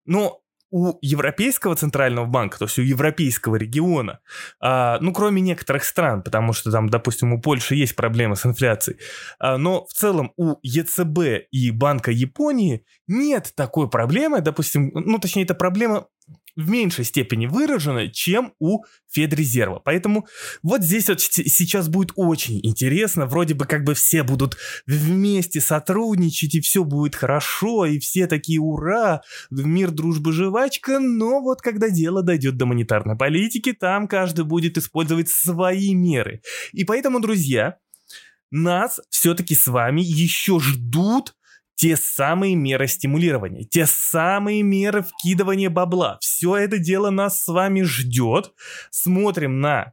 Но 0.04 0.41
у 0.72 0.98
Европейского 1.02 1.76
центрального 1.76 2.24
банка, 2.24 2.58
то 2.58 2.64
есть 2.64 2.78
у 2.78 2.82
Европейского 2.82 3.56
региона, 3.56 4.20
а, 4.58 4.98
ну, 5.00 5.12
кроме 5.12 5.42
некоторых 5.42 5.84
стран, 5.84 6.22
потому 6.22 6.54
что 6.54 6.72
там, 6.72 6.88
допустим, 6.88 7.34
у 7.34 7.40
Польши 7.40 7.74
есть 7.74 7.94
проблемы 7.94 8.36
с 8.36 8.46
инфляцией, 8.46 8.98
а, 9.38 9.58
но 9.58 9.84
в 9.84 9.92
целом 9.92 10.32
у 10.36 10.56
ЕЦБ 10.62 11.46
и 11.50 11.70
Банка 11.70 12.10
Японии 12.10 12.84
нет 13.06 13.52
такой 13.54 13.90
проблемы, 13.90 14.40
допустим, 14.40 14.90
ну, 14.94 15.18
точнее, 15.18 15.44
это 15.44 15.54
проблема 15.54 16.06
в 16.56 16.68
меньшей 16.68 17.04
степени 17.04 17.46
выражена, 17.46 18.08
чем 18.08 18.52
у 18.58 18.84
Федрезерва. 19.10 19.80
Поэтому 19.84 20.26
вот 20.62 20.82
здесь 20.82 21.08
вот 21.08 21.20
сейчас 21.20 21.88
будет 21.88 22.12
очень 22.16 22.60
интересно. 22.62 23.26
Вроде 23.26 23.54
бы 23.54 23.66
как 23.66 23.84
бы 23.84 23.94
все 23.94 24.22
будут 24.22 24.56
вместе 24.86 25.60
сотрудничать, 25.60 26.54
и 26.54 26.60
все 26.60 26.84
будет 26.84 27.14
хорошо, 27.14 27.86
и 27.86 27.98
все 27.98 28.26
такие 28.26 28.60
ура, 28.60 29.22
мир, 29.50 29.90
дружба, 29.90 30.32
жвачка. 30.32 30.98
Но 30.98 31.40
вот 31.40 31.62
когда 31.62 31.88
дело 31.88 32.22
дойдет 32.22 32.56
до 32.56 32.66
монетарной 32.66 33.16
политики, 33.16 33.72
там 33.72 34.08
каждый 34.08 34.44
будет 34.44 34.78
использовать 34.78 35.28
свои 35.28 35.94
меры. 35.94 36.42
И 36.72 36.84
поэтому, 36.84 37.20
друзья, 37.20 37.78
нас 38.50 39.00
все-таки 39.08 39.54
с 39.54 39.66
вами 39.66 40.02
еще 40.02 40.60
ждут 40.60 41.34
те 41.82 41.96
самые 41.96 42.54
меры 42.54 42.86
стимулирования, 42.86 43.64
те 43.64 43.86
самые 43.86 44.62
меры 44.62 45.02
вкидывания 45.02 45.68
бабла. 45.68 46.16
Все 46.20 46.56
это 46.56 46.78
дело 46.78 47.10
нас 47.10 47.42
с 47.42 47.48
вами 47.48 47.82
ждет. 47.82 48.52
Смотрим 48.90 49.60
на 49.60 49.92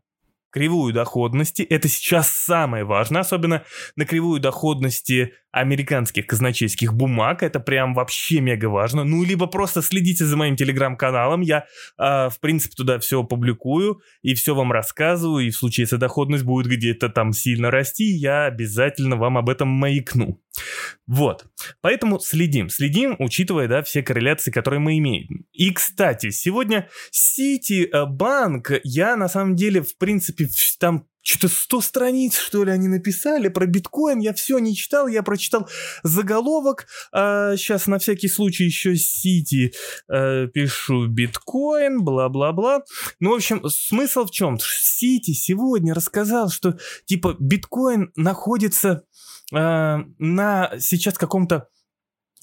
кривую 0.51 0.93
доходности. 0.93 1.63
Это 1.63 1.87
сейчас 1.87 2.29
самое 2.29 2.83
важное, 2.83 3.21
особенно 3.21 3.63
на 3.95 4.05
кривую 4.05 4.39
доходности 4.39 5.33
американских 5.51 6.27
казначейских 6.27 6.93
бумаг. 6.93 7.43
Это 7.43 7.59
прям 7.59 7.93
вообще 7.93 8.39
мега 8.39 8.67
важно. 8.67 9.03
Ну, 9.03 9.23
либо 9.23 9.47
просто 9.47 9.81
следите 9.81 10.25
за 10.25 10.37
моим 10.37 10.55
телеграм-каналом. 10.55 11.41
Я, 11.41 11.65
э, 11.97 12.29
в 12.29 12.39
принципе, 12.39 12.75
туда 12.75 12.99
все 12.99 13.23
публикую 13.23 14.01
и 14.21 14.33
все 14.35 14.53
вам 14.53 14.71
рассказываю. 14.71 15.47
И 15.47 15.49
в 15.49 15.55
случае, 15.57 15.83
если 15.83 15.97
доходность 15.97 16.43
будет 16.43 16.67
где-то 16.67 17.09
там 17.09 17.33
сильно 17.33 17.71
расти, 17.71 18.05
я 18.05 18.45
обязательно 18.45 19.15
вам 19.15 19.37
об 19.37 19.49
этом 19.49 19.67
маякну. 19.69 20.39
Вот. 21.07 21.45
Поэтому 21.81 22.19
следим. 22.19 22.69
Следим, 22.69 23.15
учитывая, 23.17 23.67
да, 23.67 23.81
все 23.81 24.03
корреляции, 24.03 24.51
которые 24.51 24.79
мы 24.79 24.97
имеем. 24.97 25.45
И, 25.53 25.71
кстати, 25.71 26.29
сегодня 26.29 26.89
Сити 27.11 27.89
Банк, 28.07 28.71
я 28.83 29.15
на 29.15 29.29
самом 29.29 29.55
деле, 29.55 29.81
в 29.81 29.97
принципе, 29.97 30.47
там 30.79 31.05
что-то 31.21 31.47
100 31.53 31.81
страниц, 31.81 32.37
что 32.37 32.63
ли, 32.63 32.71
они 32.71 32.87
написали 32.87 33.49
про 33.49 33.65
биткоин. 33.65 34.19
Я 34.19 34.33
все 34.33 34.59
не 34.59 34.75
читал, 34.75 35.07
я 35.07 35.23
прочитал 35.23 35.69
заголовок. 36.03 36.87
А, 37.11 37.55
сейчас 37.55 37.87
на 37.87 37.99
всякий 37.99 38.27
случай 38.27 38.65
еще 38.65 38.95
Сити 38.95 39.73
а, 40.07 40.47
пишу 40.47 41.07
биткоин, 41.07 42.03
бла-бла-бла. 42.03 42.83
Ну, 43.19 43.31
в 43.31 43.35
общем, 43.35 43.67
смысл 43.69 44.25
в 44.25 44.31
чем? 44.31 44.57
Сити 44.59 45.31
сегодня 45.31 45.93
рассказал, 45.93 46.49
что, 46.49 46.77
типа, 47.05 47.35
биткоин 47.39 48.11
находится 48.15 49.03
а, 49.53 50.03
на 50.17 50.71
сейчас 50.79 51.17
каком-то 51.17 51.67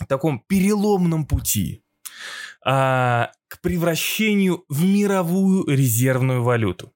таком 0.09 0.41
переломном 0.47 1.27
пути 1.27 1.83
а, 2.65 3.31
к 3.49 3.61
превращению 3.61 4.65
в 4.69 4.85
мировую 4.85 5.65
резервную 5.67 6.43
валюту. 6.43 6.93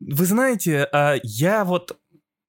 Вы 0.00 0.26
знаете, 0.26 0.86
а, 0.92 1.16
я 1.22 1.64
вот 1.64 1.98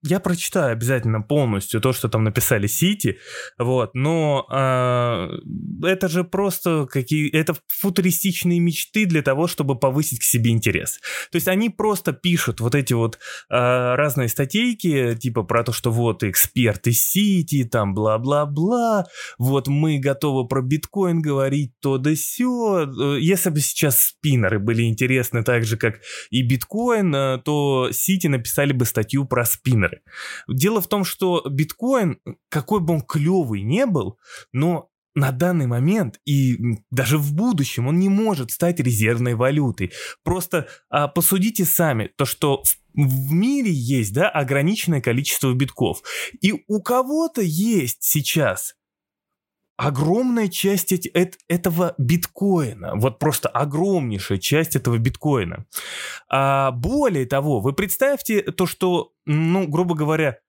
я 0.04 0.20
прочитаю 0.20 0.74
обязательно 0.74 1.22
полностью 1.22 1.82
то, 1.82 1.92
что 1.92 2.08
там 2.08 2.24
написали 2.24 2.68
Сити, 2.68 3.18
вот, 3.58 3.92
но 3.96 4.46
э, 4.52 5.88
это 5.88 6.08
же 6.08 6.24
просто 6.24 6.86
какие, 6.86 7.30
это 7.32 7.56
футуристичные 7.68 8.60
мечты 8.60 9.06
для 9.06 9.22
того, 9.22 9.48
чтобы 9.48 9.78
повысить 9.78 10.20
к 10.20 10.24
себе 10.24 10.52
интерес. 10.52 11.00
То 11.32 11.38
есть 11.38 11.48
они 11.48 11.70
просто 11.70 12.14
пишут 12.14 12.60
вот 12.60 12.76
эти 12.76 12.94
вот 12.94 13.16
э, 13.16 13.20
разные 13.50 14.28
статейки, 14.28 15.16
типа 15.16 15.44
про 15.44 15.64
то, 15.64 15.72
что 15.72 15.92
вот 15.92 16.24
эксперты 16.24 16.92
Сити, 16.92 17.64
там 17.64 17.96
бла-бла-бла, 17.96 19.06
вот 19.40 19.68
мы 19.68 19.98
готовы 19.98 20.48
про 20.48 20.62
биткоин 20.62 21.22
говорить, 21.22 21.74
то 21.82 21.98
да 21.98 22.16
сё. 22.16 23.18
Если 23.18 23.50
бы 23.50 23.60
сейчас 23.60 24.00
спиннеры 24.00 24.60
были 24.60 24.84
интересны 24.84 25.44
так 25.44 25.66
же, 25.66 25.78
как 25.78 26.02
и 26.30 26.44
биткоин, 26.44 27.42
то 27.44 27.90
Сити 27.92 28.28
написали 28.28 28.74
бы 28.74 28.86
статью 28.86 29.26
про 29.26 29.44
спиннеры. 29.88 30.02
Дело 30.48 30.82
в 30.82 30.88
том, 30.88 31.04
что 31.04 31.44
биткоин, 31.50 32.20
какой 32.50 32.80
бы 32.80 32.94
он 32.96 33.02
клевый 33.02 33.62
не 33.62 33.86
был, 33.86 34.18
но 34.52 34.90
на 35.16 35.32
данный 35.32 35.66
момент 35.66 36.20
и 36.26 36.58
даже 36.92 37.18
в 37.18 37.34
будущем 37.34 37.88
он 37.88 37.98
не 37.98 38.10
может 38.10 38.52
стать 38.52 38.80
резервной 38.80 39.34
валютой. 39.34 39.92
Просто 40.24 40.68
а, 40.90 41.08
посудите 41.08 41.66
сами, 41.66 42.12
то 42.16 42.26
что 42.26 42.62
в 42.94 43.32
мире 43.32 43.72
есть 43.72 44.14
да, 44.14 44.30
ограниченное 44.30 45.02
количество 45.02 45.54
битков. 45.54 46.04
И 46.42 46.64
у 46.68 46.82
кого-то 46.82 47.42
есть 47.42 48.04
сейчас 48.04 48.76
огромная 49.78 50.48
часть 50.48 50.92
эти, 50.92 51.08
эт, 51.10 51.38
этого 51.48 51.94
биткоина, 51.98 52.96
вот 52.96 53.20
просто 53.20 53.48
огромнейшая 53.48 54.40
часть 54.40 54.76
этого 54.76 54.98
биткоина. 54.98 55.66
А 56.30 56.72
более 56.72 57.26
того, 57.26 57.62
вы 57.62 57.74
представьте 57.74 58.42
то, 58.42 58.66
что, 58.66 59.14
ну, 59.26 59.68
грубо 59.68 59.96
говоря, 59.96 60.40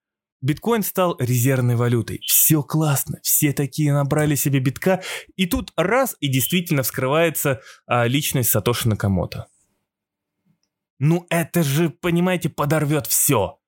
биткоин 0.41 0.81
стал 0.83 1.15
резервной 1.19 1.75
валютой. 1.75 2.21
Все 2.25 2.63
классно, 2.63 3.19
все 3.21 3.53
такие 3.53 3.93
набрали 3.93 4.35
себе 4.35 4.59
битка, 4.59 5.01
и 5.35 5.45
тут 5.45 5.71
раз, 5.77 6.15
и 6.19 6.27
действительно 6.27 6.83
вскрывается 6.83 7.61
а, 7.85 8.07
личность 8.07 8.49
Сатоши 8.49 8.89
Накамото. 8.89 9.47
Ну 10.97 11.25
это 11.29 11.63
же, 11.63 11.89
понимаете, 11.89 12.49
подорвет 12.49 13.07
все. 13.07 13.58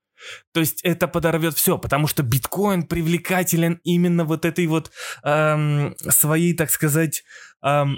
То 0.54 0.60
есть 0.60 0.82
это 0.84 1.08
подорвет 1.08 1.56
все, 1.56 1.78
потому 1.78 2.08
что 2.08 2.24
биткоин 2.24 2.84
привлекателен 2.84 3.80
именно 3.84 4.25
вот 4.25 4.46
этой 4.46 4.68
вот 4.68 4.92
эм, 5.24 5.96
своей, 6.10 6.54
так 6.56 6.72
сказать, 6.72 7.24
эм, 7.63 7.98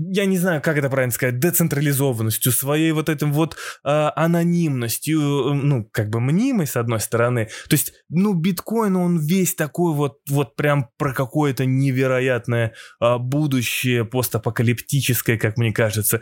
я 0.00 0.24
не 0.24 0.38
знаю, 0.38 0.60
как 0.60 0.76
это 0.76 0.90
правильно 0.90 1.12
сказать, 1.12 1.38
децентрализованностью, 1.38 2.52
своей 2.52 2.92
вот 2.92 3.08
этим 3.08 3.32
вот 3.32 3.56
э, 3.84 3.88
анонимностью, 4.16 5.20
э, 5.20 5.54
ну, 5.54 5.88
как 5.92 6.10
бы 6.10 6.20
мнимой, 6.20 6.66
с 6.66 6.76
одной 6.76 7.00
стороны. 7.00 7.46
То 7.68 7.74
есть, 7.74 7.92
ну, 8.08 8.34
биткоин, 8.34 8.96
он 8.96 9.18
весь 9.18 9.54
такой 9.54 9.94
вот, 9.94 10.18
вот 10.28 10.56
прям 10.56 10.88
про 10.96 11.14
какое-то 11.14 11.64
невероятное 11.64 12.74
э, 13.00 13.18
будущее 13.18 14.04
постапокалиптическое, 14.04 15.38
как 15.38 15.56
мне 15.56 15.72
кажется. 15.72 16.20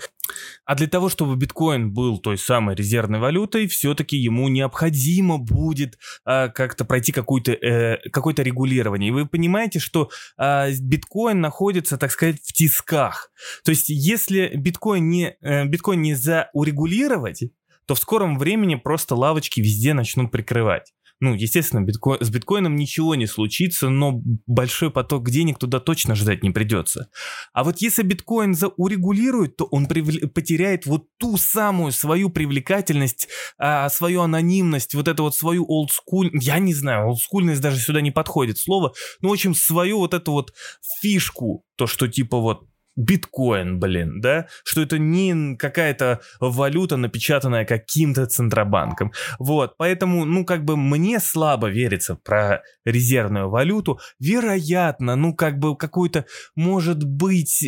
А 0.65 0.75
для 0.75 0.87
того, 0.87 1.09
чтобы 1.09 1.37
биткоин 1.37 1.93
был 1.93 2.19
той 2.19 2.39
самой 2.39 2.75
резервной 2.75 3.19
валютой, 3.19 3.67
все-таки 3.67 4.17
ему 4.17 4.49
необходимо 4.49 5.39
будет 5.39 5.99
э, 6.25 6.49
как-то 6.49 6.85
пройти 6.85 7.13
какое-то 7.13 7.53
э, 7.53 7.99
какое 8.11 8.35
регулирование. 8.37 9.09
И 9.09 9.13
вы 9.13 9.27
понимаете, 9.27 9.79
что 9.79 10.11
э, 10.39 10.73
биткоин 10.73 11.41
находится, 11.41 11.97
так 11.99 12.11
сказать, 12.11 12.37
в 12.43 12.53
тисках. 12.53 13.31
То 13.65 13.71
есть, 13.71 13.89
если 13.89 14.53
биткоин 14.57 15.09
не, 15.09 15.37
э, 15.41 15.65
биткоин 15.67 16.03
не 16.03 16.15
заурегулировать, 16.15 17.45
то 17.87 17.95
в 17.95 17.99
скором 17.99 18.39
времени 18.39 18.75
просто 18.75 19.15
лавочки 19.15 19.61
везде 19.61 19.95
начнут 19.95 20.31
прикрывать. 20.31 20.93
Ну, 21.19 21.35
естественно, 21.35 21.81
битко... 21.81 22.19
с 22.21 22.29
биткоином 22.29 22.77
ничего 22.77 23.15
не 23.15 23.27
случится, 23.27 23.89
но 23.89 24.21
большой 24.47 24.91
поток 24.91 25.31
денег 25.31 25.59
туда 25.59 25.81
точно 25.81 26.15
ждать 26.15 26.43
не 26.43 26.51
придется. 26.51 27.09
А 27.55 27.65
вот 27.65 27.79
если 27.79 28.03
биткоин 28.03 28.55
заурегулирует, 28.55 29.57
то 29.57 29.65
он 29.65 29.87
прив... 29.87 30.33
потеряет 30.35 30.85
вот 30.85 31.07
ту 31.19 31.39
самую 31.39 31.93
свою 31.93 32.29
привлекательность, 32.29 33.29
а, 33.57 33.89
свою 33.89 34.21
анонимность, 34.21 34.95
вот 34.95 35.09
эту 35.09 35.23
вот 35.23 35.35
свою 35.35 35.65
олдскуль... 35.67 36.31
Я 36.35 36.59
не 36.59 36.75
знаю, 36.75 37.09
олдскульность 37.09 37.63
даже 37.63 37.79
сюда 37.79 38.03
не 38.03 38.11
подходит 38.11 38.59
слово, 38.59 38.93
но, 39.23 39.31
в 39.31 39.33
общем, 39.33 39.55
свою 39.55 39.99
вот 39.99 40.13
эту 40.13 40.33
вот 40.33 40.53
фишку, 41.01 41.65
то, 41.77 41.87
что 41.87 42.09
типа 42.09 42.39
вот 42.39 42.69
биткоин, 42.97 43.79
блин, 43.79 44.21
да, 44.21 44.47
что 44.65 44.83
это 44.83 44.99
не 44.99 45.57
какая-то 45.57 46.21
валюта, 46.41 46.97
напечатанная 46.97 47.65
каким-то 47.65 48.27
центробанком. 48.27 49.13
Вот, 49.39 49.77
поэтому, 49.77 50.25
ну, 50.25 50.45
как 50.45 50.65
бы 50.65 50.77
мне 50.77 51.21
слабо 51.21 51.69
верится 51.69 52.17
про 52.17 52.63
резервную 52.85 53.51
валюту. 53.51 54.01
Вероятно, 54.19 55.17
ну, 55.17 55.35
как 55.35 55.59
бы 55.59 55.77
какой-то, 55.77 56.25
может 56.55 57.05
быть, 57.05 57.65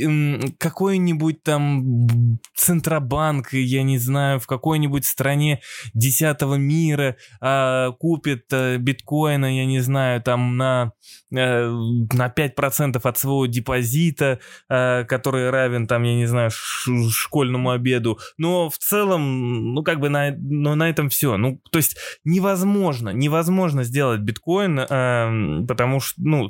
какой-нибудь 0.59 1.43
там 1.43 2.39
центробанк, 2.57 3.53
я 3.53 3.83
не 3.83 3.99
знаю, 3.99 4.41
в 4.41 4.47
какой-нибудь 4.47 5.05
стране 5.05 5.61
десятого 5.95 6.55
мира 6.55 7.17
а, 7.41 7.93
купит 7.93 8.45
а, 8.53 8.79
биткоина, 8.79 9.57
я 9.57 9.67
не 9.67 9.81
знаю, 9.81 10.23
там 10.23 10.57
на, 10.57 10.93
а, 11.35 11.71
на 12.13 12.29
5% 12.35 13.01
от 13.03 13.19
своего 13.19 13.47
депозита, 13.47 14.41
а, 14.69 15.05
который 15.19 15.51
равен, 15.51 15.87
там, 15.87 16.05
я 16.05 16.15
не 16.15 16.27
знаю, 16.27 16.51
школьному 16.51 17.71
обеду. 17.71 18.19
Но 18.37 18.71
в 18.71 18.79
целом, 18.79 19.75
ну, 19.75 19.83
как 19.83 19.99
бы 19.99 20.09
на, 20.09 20.31
ну, 20.39 20.77
на 20.77 20.89
этом 20.89 21.09
все. 21.09 21.37
Ну, 21.37 21.61
то 21.73 21.79
есть 21.79 21.97
невозможно, 22.25 23.11
невозможно 23.11 23.83
сделать 23.83 24.21
биткоин, 24.21 24.79
э, 24.79 25.67
потому 25.67 25.99
что, 26.01 26.21
ну, 26.23 26.49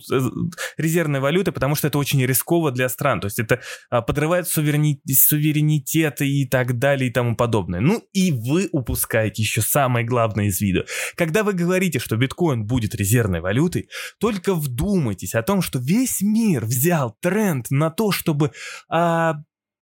резервной 0.76 1.20
валюты, 1.20 1.50
потому 1.50 1.74
что 1.74 1.88
это 1.88 1.98
очень 1.98 2.24
рисково 2.24 2.70
для 2.70 2.88
стран. 2.90 3.20
То 3.20 3.26
есть 3.26 3.38
это 3.38 3.60
э, 3.90 4.02
подрывает 4.02 4.46
суверенитет, 4.46 5.02
суверенитет 5.16 6.20
и 6.20 6.46
так 6.46 6.78
далее 6.78 7.08
и 7.08 7.12
тому 7.12 7.36
подобное. 7.36 7.80
Ну, 7.80 8.02
и 8.12 8.32
вы 8.32 8.68
упускаете 8.72 9.42
еще 9.42 9.62
самое 9.62 10.04
главное 10.04 10.46
из 10.46 10.60
виду. 10.60 10.84
Когда 11.16 11.42
вы 11.42 11.54
говорите, 11.54 11.98
что 11.98 12.16
биткоин 12.16 12.66
будет 12.66 12.94
резервной 12.94 13.40
валютой, 13.40 13.88
только 14.20 14.54
вдумайтесь 14.54 15.34
о 15.34 15.42
том, 15.42 15.62
что 15.62 15.78
весь 15.78 16.20
мир 16.20 16.64
взял 16.64 17.16
тренд 17.20 17.70
на 17.70 17.90
то, 17.90 18.12
чтобы 18.12 18.52
а, 18.88 19.34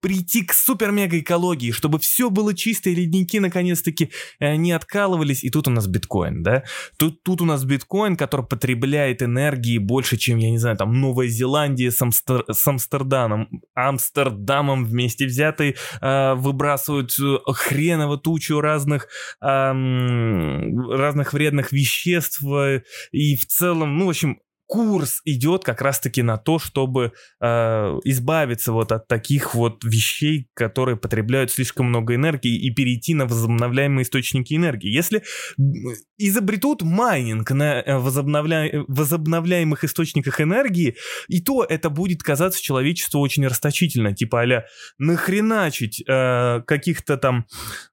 прийти 0.01 0.43
к 0.43 0.53
супер-мега-экологии, 0.53 1.73
чтобы 1.73 1.99
все 1.99 2.31
было 2.31 2.55
чисто, 2.55 2.91
и 2.91 2.95
ледники 2.95 3.39
наконец-таки 3.39 4.11
э, 4.39 4.57
не 4.57 4.73
откалывались, 4.73 5.45
и 5.45 5.51
тут 5.51 5.69
у 5.69 5.71
нас 5.71 5.87
биткоин, 5.87 6.43
да? 6.43 6.65
Тут, 6.99 7.23
тут 7.23 7.41
у 7.41 7.45
нас 7.45 7.65
биткоин, 7.65 8.17
который 8.17 8.47
потребляет 8.47 9.23
энергии 9.23 9.79
больше, 9.79 10.17
чем, 10.17 10.39
я 10.39 10.51
не 10.51 10.59
знаю, 10.59 10.77
там, 10.77 11.01
Новая 11.01 11.29
Зеландия 11.29 11.91
с, 11.91 12.01
Амстер, 12.01 12.45
с 12.49 12.67
Амстердамом, 12.67 13.49
Амстердамом 13.75 14.85
вместе 14.85 15.27
взятые, 15.27 15.77
э, 16.01 16.35
выбрасывают 16.35 17.11
хреново 17.47 18.17
тучу 18.17 18.61
разных, 18.61 19.09
э, 19.43 19.47
разных 19.47 21.33
вредных 21.33 21.73
веществ, 21.73 22.43
э, 22.45 22.83
и 23.13 23.37
в 23.37 23.47
целом, 23.47 23.99
ну, 23.99 24.07
в 24.07 24.11
общем, 24.11 24.39
курс 24.71 25.21
идет 25.25 25.65
как 25.65 25.83
раз-таки 25.83 26.23
на 26.23 26.39
то, 26.39 26.61
чтобы 26.61 27.13
э, 27.41 27.47
избавиться 28.05 28.71
вот 28.71 28.93
от 28.93 29.09
таких 29.09 29.57
вот 29.57 29.83
вещей, 29.83 30.49
которые 30.55 30.97
потребляют 30.97 31.51
слишком 31.51 31.87
много 31.87 32.15
энергии, 32.15 32.57
и 32.57 32.71
перейти 32.71 33.15
на 33.15 33.27
возобновляемые 33.27 34.05
источники 34.05 34.55
энергии. 34.55 34.89
Если 34.89 35.25
изобретут 36.19 36.83
майнинг 36.83 37.51
на 37.51 37.81
э, 37.81 37.99
возобновля... 37.99 38.85
возобновляемых 38.87 39.83
источниках 39.83 40.41
энергии, 40.41 40.95
и 41.27 41.41
то 41.41 41.65
это 41.65 41.91
будет 41.91 42.23
казаться 42.23 42.63
человечеству 42.63 43.21
очень 43.21 43.47
расточительно, 43.49 44.15
типа 44.15 44.43
а 44.43 44.65
нахреначить 44.99 46.03
э, 46.07 46.63
каких-то 46.65 47.17
там, 47.17 47.47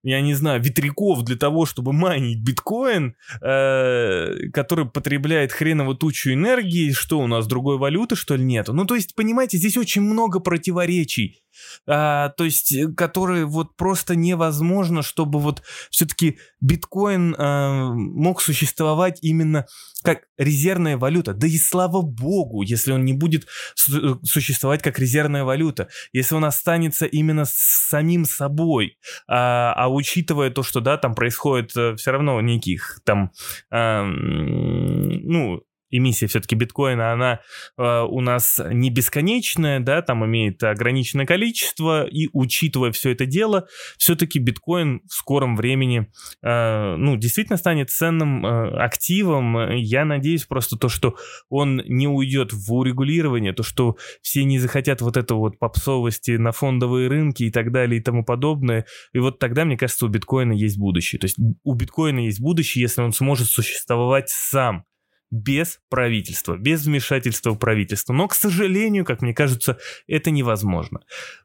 я 0.04 0.22
не 0.22 0.36
знаю, 0.36 0.62
ветряков 0.62 1.24
для 1.24 1.38
того, 1.38 1.66
чтобы 1.66 1.92
майнить 2.08 2.44
биткоин, 2.44 3.16
э, 3.42 4.50
который 4.54 4.86
потребляет 4.86 5.52
хреново 5.52 5.96
тучу 5.96 6.34
энергии, 6.34 6.67
энергии, 6.68 6.92
что 6.92 7.20
у 7.20 7.28
нас, 7.28 7.48
другой 7.48 7.78
валюты, 7.78 8.16
что 8.16 8.36
ли, 8.36 8.44
нету? 8.44 8.74
Ну, 8.74 8.86
то 8.86 8.96
есть, 8.96 9.16
понимаете, 9.16 9.58
здесь 9.58 9.78
очень 9.78 10.02
много 10.02 10.40
противоречий, 10.40 11.42
а, 11.88 12.30
то 12.30 12.44
есть, 12.44 12.74
э, 12.74 12.88
которые 12.94 13.46
вот 13.46 13.76
просто 13.76 14.16
невозможно, 14.16 15.02
чтобы 15.02 15.40
вот 15.40 15.64
все-таки 15.90 16.38
биткоин 16.62 17.36
а, 17.38 17.92
мог 17.94 18.42
существовать 18.42 19.20
именно 19.22 19.66
как 20.04 20.24
резервная 20.38 20.98
валюта. 20.98 21.34
Да 21.34 21.48
и 21.48 21.58
слава 21.58 22.02
богу, 22.02 22.62
если 22.62 22.92
он 22.92 23.04
не 23.04 23.14
будет 23.14 23.46
э, 23.46 24.16
существовать 24.24 24.82
как 24.82 25.00
резервная 25.00 25.44
валюта, 25.44 25.90
если 26.14 26.36
он 26.36 26.46
останется 26.46 27.06
именно 27.06 27.46
с 27.46 27.88
самим 27.90 28.26
собой, 28.26 28.98
а, 29.28 29.74
а 29.74 29.90
учитывая 29.90 30.50
то, 30.50 30.64
что, 30.64 30.80
да, 30.80 30.98
там 30.98 31.16
происходит 31.16 31.76
э, 31.76 31.96
все 31.96 32.12
равно 32.12 32.40
неких 32.42 33.02
там, 33.06 33.32
а, 33.72 34.04
ну, 34.06 35.62
эмиссия 35.90 36.28
все-таки 36.28 36.56
биткоина, 36.56 37.12
она 37.12 37.40
э, 37.78 38.02
у 38.02 38.22
нас 38.22 38.60
не 38.72 38.90
бесконечная, 38.90 39.80
да, 39.80 40.02
там 40.02 40.26
имеет 40.26 40.64
ограниченное 40.64 41.26
количество, 41.26 42.06
и 42.06 42.28
учитывая 42.34 42.92
все 42.92 43.12
это 43.12 43.26
дело, 43.26 43.68
все-таки 43.98 44.40
биткоин 44.40 45.02
в 45.08 45.14
скором 45.14 45.56
времени, 45.56 46.08
э, 46.44 46.96
ну, 46.98 47.16
действительно 47.16 47.58
станет 47.58 47.90
ценным 47.90 48.46
э, 48.46 48.78
активом. 48.78 49.76
Я 49.76 50.06
надеюсь 50.06 50.46
просто 50.46 50.78
то, 50.78 50.90
что 50.90 51.16
он 51.50 51.82
не 51.86 52.08
уйдет 52.08 52.52
в 52.54 52.74
урегулирование, 52.74 53.54
то, 53.54 53.64
что 53.64 53.98
все 54.22 54.44
не 54.44 54.60
захотят 54.60 55.02
вот 55.02 55.18
это 55.18 55.36
вот 55.36 55.60
попсовости 55.60 56.32
на 56.32 56.52
фондовые 56.52 57.08
рынки 57.08 57.44
и 57.44 57.52
так 57.52 57.72
далее 57.72 58.00
и 58.00 58.04
тому 58.04 58.24
подобное. 58.24 58.86
И 59.14 59.20
вот 59.20 59.40
тогда, 59.40 59.66
мне 59.66 59.78
кажется, 59.78 60.06
у 60.06 60.10
биткоина 60.10 60.54
есть 60.54 60.78
будущее. 60.78 61.20
То 61.20 61.26
есть 61.26 61.38
у 61.64 61.74
биткоина 61.74 62.20
есть 62.20 62.42
будущее, 62.42 62.82
если 62.82 63.02
он 63.02 63.14
сможет 63.14 63.48
существовать 63.48 64.30
сам 64.30 64.86
без 65.32 65.80
правительства, 65.90 66.58
без 66.58 66.86
вмешательства 66.86 67.54
правительства. 67.54 68.14
Но, 68.14 68.28
к 68.28 68.34
сожалению, 68.34 69.06
как 69.06 69.22
мне 69.22 69.34
кажется, 69.34 69.78
это 70.08 70.32
невозможно. 70.32 71.02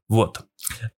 Вот. 0.09 0.47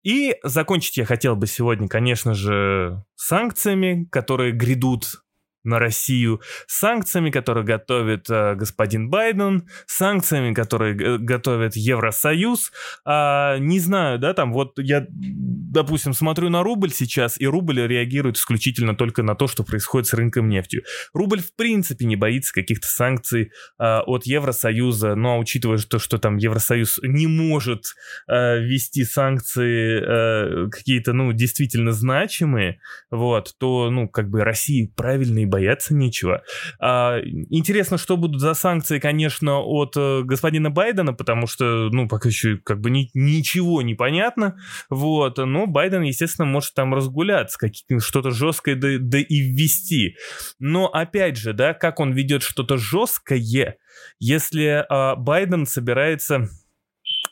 И 0.02 0.36
закончить 0.42 0.96
я 0.96 1.04
хотел 1.04 1.36
бы 1.36 1.46
сегодня, 1.46 1.88
конечно 1.88 2.34
же, 2.34 3.04
санкциями, 3.16 4.06
которые 4.10 4.52
грядут 4.52 5.23
на 5.64 5.78
Россию, 5.78 6.40
санкциями, 6.66 7.30
которые 7.30 7.64
готовит 7.64 8.28
э, 8.30 8.54
господин 8.54 9.08
Байден, 9.08 9.68
санкциями, 9.86 10.54
которые 10.54 10.94
э, 10.94 11.18
готовит 11.18 11.74
Евросоюз. 11.76 12.70
А, 13.04 13.58
не 13.58 13.80
знаю, 13.80 14.18
да, 14.18 14.34
там 14.34 14.52
вот 14.52 14.78
я, 14.78 15.06
допустим, 15.08 16.12
смотрю 16.12 16.50
на 16.50 16.62
рубль 16.62 16.90
сейчас, 16.92 17.40
и 17.40 17.46
рубль 17.46 17.80
реагирует 17.80 18.36
исключительно 18.36 18.94
только 18.94 19.22
на 19.22 19.34
то, 19.34 19.48
что 19.48 19.64
происходит 19.64 20.06
с 20.06 20.14
рынком 20.14 20.48
нефтью. 20.48 20.82
Рубль 21.12 21.40
в 21.40 21.54
принципе 21.56 22.04
не 22.04 22.16
боится 22.16 22.52
каких-то 22.52 22.86
санкций 22.86 23.50
а, 23.78 24.02
от 24.02 24.26
Евросоюза, 24.26 25.14
но 25.14 25.38
учитывая 25.38 25.78
то, 25.78 25.98
что 25.98 26.18
там 26.18 26.36
Евросоюз 26.36 27.00
не 27.02 27.26
может 27.26 27.94
а, 28.28 28.56
ввести 28.56 29.04
санкции 29.04 30.00
а, 30.02 30.68
какие-то, 30.68 31.12
ну, 31.12 31.32
действительно 31.32 31.92
значимые, 31.92 32.80
вот, 33.10 33.54
то, 33.58 33.90
ну, 33.90 34.08
как 34.08 34.28
бы 34.28 34.44
России 34.44 34.92
правильно 34.94 35.40
и 35.40 35.46
бояться 35.54 35.94
нечего. 35.94 36.42
А, 36.80 37.20
интересно, 37.22 37.96
что 37.96 38.16
будут 38.16 38.40
за 38.40 38.54
санкции, 38.54 38.98
конечно, 38.98 39.60
от 39.60 39.96
э, 39.96 40.22
господина 40.24 40.68
Байдена, 40.68 41.12
потому 41.12 41.46
что, 41.46 41.90
ну, 41.92 42.08
пока 42.08 42.28
еще 42.28 42.56
как 42.56 42.80
бы 42.80 42.90
ни, 42.90 43.08
ничего 43.14 43.80
не 43.82 43.94
понятно, 43.94 44.56
вот, 44.90 45.38
но 45.38 45.68
Байден, 45.68 46.02
естественно, 46.02 46.46
может 46.46 46.74
там 46.74 46.92
разгуляться, 46.92 47.56
что-то 47.98 48.32
жесткое 48.32 48.74
да, 48.74 48.88
да 48.98 49.18
и 49.20 49.40
ввести. 49.42 50.16
Но, 50.58 50.88
опять 50.88 51.36
же, 51.36 51.52
да, 51.52 51.72
как 51.72 52.00
он 52.00 52.12
ведет 52.12 52.42
что-то 52.42 52.76
жесткое, 52.76 53.76
если 54.18 54.84
а, 54.88 55.14
Байден 55.14 55.66
собирается 55.66 56.48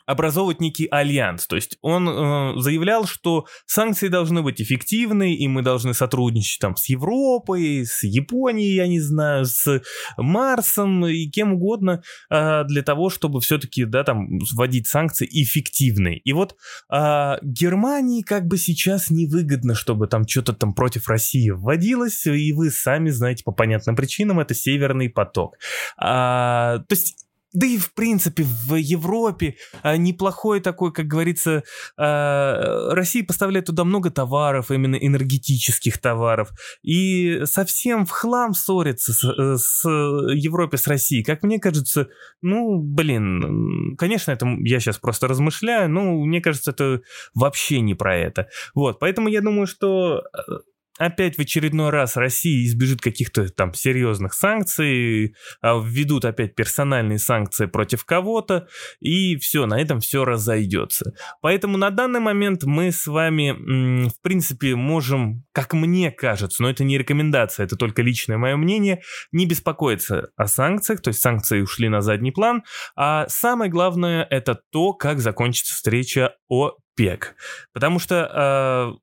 образовывать 0.05 0.59
некий 0.59 0.87
альянс. 0.89 1.47
То 1.47 1.55
есть 1.55 1.77
он 1.81 2.07
э, 2.09 2.59
заявлял, 2.59 3.05
что 3.05 3.45
санкции 3.65 4.07
должны 4.07 4.41
быть 4.41 4.61
эффективны, 4.61 5.33
и 5.33 5.47
мы 5.47 5.61
должны 5.61 5.93
сотрудничать 5.93 6.59
там 6.59 6.75
с 6.75 6.89
Европой, 6.89 7.85
с 7.85 8.03
Японией, 8.03 8.75
я 8.75 8.87
не 8.87 8.99
знаю, 8.99 9.45
с 9.45 9.81
Марсом 10.17 11.05
и 11.05 11.27
кем 11.27 11.53
угодно 11.53 12.03
э, 12.29 12.63
для 12.65 12.83
того, 12.83 13.09
чтобы 13.09 13.41
все-таки, 13.41 13.85
да, 13.85 14.03
там 14.03 14.39
вводить 14.53 14.87
санкции 14.87 15.27
эффективные. 15.29 16.19
И 16.19 16.33
вот 16.33 16.55
э, 16.91 17.35
Германии 17.41 18.21
как 18.21 18.47
бы 18.47 18.57
сейчас 18.57 19.09
невыгодно, 19.09 19.75
чтобы 19.75 20.07
там 20.07 20.27
что-то 20.27 20.53
там 20.53 20.73
против 20.73 21.07
России 21.07 21.49
вводилось, 21.49 22.25
и 22.25 22.53
вы 22.53 22.71
сами 22.71 23.09
знаете 23.09 23.43
по 23.43 23.51
понятным 23.51 23.95
причинам, 23.95 24.39
это 24.39 24.53
Северный 24.53 25.09
поток. 25.09 25.57
А, 25.97 26.79
то 26.79 26.95
есть 26.95 27.22
да 27.53 27.67
и 27.67 27.77
в 27.77 27.93
принципе 27.93 28.43
в 28.43 28.75
Европе 28.75 29.55
а, 29.81 29.95
неплохой 29.95 30.59
такой, 30.59 30.91
как 30.91 31.07
говорится, 31.07 31.63
а, 31.97 32.93
Россия 32.93 33.23
поставляет 33.23 33.67
туда 33.67 33.83
много 33.83 34.09
товаров, 34.09 34.71
именно 34.71 34.95
энергетических 34.95 35.99
товаров, 35.99 36.49
и 36.81 37.41
совсем 37.45 38.05
в 38.05 38.09
хлам 38.09 38.53
ссорится 38.53 39.13
с, 39.13 39.23
э, 39.23 39.57
с 39.57 39.87
Европе, 39.87 40.77
с 40.77 40.87
Россией. 40.87 41.23
Как 41.23 41.43
мне 41.43 41.59
кажется, 41.59 42.07
ну, 42.41 42.79
блин, 42.79 43.95
конечно, 43.97 44.31
это 44.31 44.47
я 44.59 44.79
сейчас 44.79 44.97
просто 44.97 45.27
размышляю, 45.27 45.89
но 45.89 46.13
мне 46.25 46.41
кажется, 46.41 46.71
это 46.71 47.01
вообще 47.33 47.81
не 47.81 47.93
про 47.93 48.17
это. 48.17 48.47
Вот, 48.73 48.99
поэтому 48.99 49.27
я 49.27 49.41
думаю, 49.41 49.67
что 49.67 50.23
э, 50.33 50.53
опять 50.97 51.37
в 51.37 51.39
очередной 51.39 51.89
раз 51.89 52.15
Россия 52.15 52.65
избежит 52.65 53.01
каких-то 53.01 53.49
там 53.49 53.73
серьезных 53.73 54.33
санкций, 54.33 55.35
а 55.61 55.79
введут 55.79 56.25
опять 56.25 56.55
персональные 56.55 57.19
санкции 57.19 57.65
против 57.65 58.05
кого-то, 58.05 58.67
и 58.99 59.37
все, 59.37 59.65
на 59.65 59.79
этом 59.81 59.99
все 59.99 60.25
разойдется. 60.25 61.13
Поэтому 61.41 61.77
на 61.77 61.89
данный 61.89 62.19
момент 62.19 62.63
мы 62.63 62.91
с 62.91 63.07
вами, 63.07 64.07
в 64.07 64.21
принципе, 64.21 64.75
можем, 64.75 65.43
как 65.51 65.73
мне 65.73 66.11
кажется, 66.11 66.61
но 66.61 66.69
это 66.69 66.83
не 66.83 66.97
рекомендация, 66.97 67.65
это 67.65 67.75
только 67.75 68.01
личное 68.01 68.37
мое 68.37 68.55
мнение, 68.55 69.01
не 69.31 69.45
беспокоиться 69.45 70.29
о 70.35 70.47
санкциях, 70.47 71.01
то 71.01 71.09
есть 71.09 71.21
санкции 71.21 71.61
ушли 71.61 71.89
на 71.89 72.01
задний 72.01 72.31
план, 72.31 72.63
а 72.95 73.27
самое 73.27 73.71
главное 73.71 74.23
это 74.29 74.59
то, 74.71 74.93
как 74.93 75.19
закончится 75.19 75.73
встреча 75.73 76.35
ОПЕК. 76.49 77.35
Потому 77.73 77.99
что 77.99 78.29
а, 78.31 78.93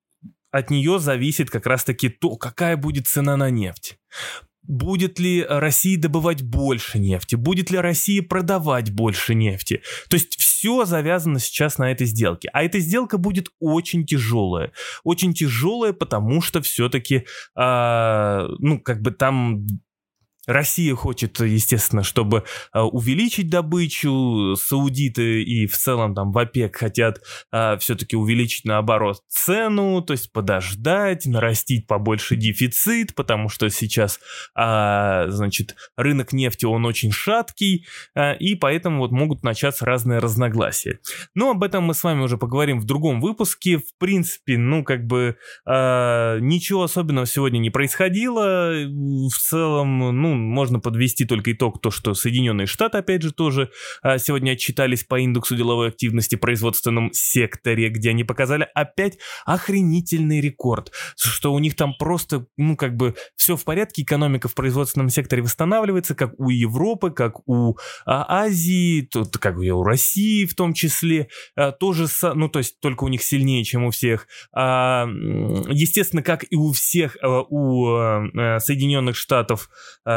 от 0.51 0.71
нее 0.71 0.99
зависит 0.99 1.51
как 1.51 1.67
раз-таки 1.67 2.09
то, 2.09 2.37
какая 2.37 2.77
будет 2.77 3.07
цена 3.07 3.37
на 3.37 3.51
нефть. 3.51 3.99
будет 4.63 5.19
ли 5.19 5.45
Россия 5.49 5.99
добывать 5.99 6.43
больше 6.43 6.99
нефти, 6.99 7.35
будет 7.35 7.71
ли 7.71 7.79
Россия 7.79 8.23
продавать 8.23 8.91
больше 8.93 9.35
нефти. 9.35 9.83
То 10.09 10.17
есть 10.17 10.39
все 10.39 10.85
завязано 10.85 11.39
сейчас 11.41 11.79
на 11.79 11.91
этой 11.91 12.07
сделке. 12.07 12.51
А 12.53 12.63
эта 12.63 12.79
сделка 12.79 13.19
будет 13.19 13.49
очень 13.59 14.05
тяжелая. 14.05 14.73
Очень 15.03 15.33
тяжелая, 15.33 15.93
потому 15.93 16.43
что 16.43 16.61
все-таки, 16.61 17.17
э, 17.17 17.25
а, 17.57 18.47
ну, 18.59 18.79
как 18.79 19.01
бы 19.01 19.11
там 19.11 19.67
Россия 20.51 20.95
хочет, 20.97 21.39
естественно, 21.41 22.03
чтобы 22.03 22.45
э, 22.75 22.81
увеличить 22.81 23.49
добычу, 23.49 24.57
саудиты 24.57 25.43
и 25.43 25.67
в 25.67 25.77
целом 25.77 26.15
там 26.15 26.33
в 26.33 26.39
ОПЕК 26.39 26.77
хотят 26.77 27.21
э, 27.53 27.79
все-таки 27.79 28.17
увеличить 28.17 28.65
наоборот 28.65 29.23
цену, 29.29 30.03
то 30.03 30.13
есть 30.13 30.33
подождать, 30.33 31.27
нарастить 31.27 31.87
побольше 31.87 32.35
дефицит, 32.35 33.15
потому 33.15 33.49
что 33.49 33.71
сейчас, 33.71 34.19
э, 34.57 35.27
значит, 35.29 35.77
рынок 35.97 36.33
нефти, 36.33 36.65
он 36.65 36.85
очень 36.85 37.13
шаткий, 37.13 37.87
и 38.39 38.55
поэтому 38.57 38.99
вот 38.99 39.13
могут 39.13 39.45
начаться 39.45 39.85
разные 39.85 40.19
разногласия. 40.19 40.99
Но 41.35 41.51
об 41.51 41.63
этом 41.63 41.85
мы 41.85 41.95
с 41.95 42.03
вами 42.03 42.23
уже 42.23 42.39
поговорим 42.39 42.81
в 42.81 42.85
другом 42.85 43.21
выпуске. 43.21 43.79
В 43.79 43.97
принципе, 43.99 44.59
ну, 44.59 44.83
как 44.85 45.07
бы 45.07 45.37
ничего 45.67 46.83
особенного 46.85 47.27
сегодня 47.27 47.59
не 47.59 47.71
происходило. 47.71 48.73
В 48.73 49.37
целом, 49.37 49.99
ну, 49.99 50.39
можно 50.40 50.81
подвести 50.81 51.24
только 51.24 51.53
итог, 51.53 51.81
то, 51.81 51.90
что 51.90 52.14
Соединенные 52.14 52.66
Штаты, 52.66 52.98
опять 52.98 53.22
же, 53.22 53.33
тоже 53.33 53.70
а, 54.03 54.18
сегодня 54.18 54.53
отчитались 54.53 55.05
по 55.05 55.20
индексу 55.20 55.57
деловой 55.57 55.88
активности 55.88 56.37
в 56.37 56.40
производственном 56.40 57.12
секторе, 57.12 57.88
где 57.88 58.11
они 58.11 58.24
показали 58.24 58.68
опять 58.74 59.18
охренительный 59.46 60.40
рекорд, 60.40 60.92
что 61.16 61.53
у 61.53 61.59
них 61.59 61.76
там 61.76 61.94
просто, 61.98 62.46
ну, 62.57 62.76
как 62.76 62.96
бы 62.96 63.14
все 63.37 63.57
в 63.57 63.64
порядке, 63.64 64.03
экономика 64.03 64.48
в 64.48 64.55
производственном 64.55 65.09
секторе 65.11 65.42
восстанавливается, 65.42 66.14
как 66.14 66.38
у 66.38 66.50
Европы, 66.50 67.11
как 67.11 67.46
у 67.48 67.76
а, 68.07 68.42
Азии, 68.42 69.03
тут, 69.03 69.38
как 69.38 69.61
и 69.61 69.70
у 69.70 69.83
России 69.83 70.44
в 70.46 70.55
том 70.55 70.74
числе, 70.74 71.29
а, 71.57 71.72
тоже, 71.72 72.07
ну, 72.35 72.48
то 72.48 72.59
есть 72.59 72.81
только 72.81 73.05
у 73.05 73.09
них 73.09 73.22
сильнее, 73.22 73.64
чем 73.64 73.85
у 73.85 73.90
всех. 73.90 74.26
Естественно, 74.55 76.22
как 76.22 76.44
и 76.48 76.57
у 76.57 76.72
всех, 76.72 77.16
у 77.22 77.87
Соединенных 78.59 79.16
Штатов 79.16 79.68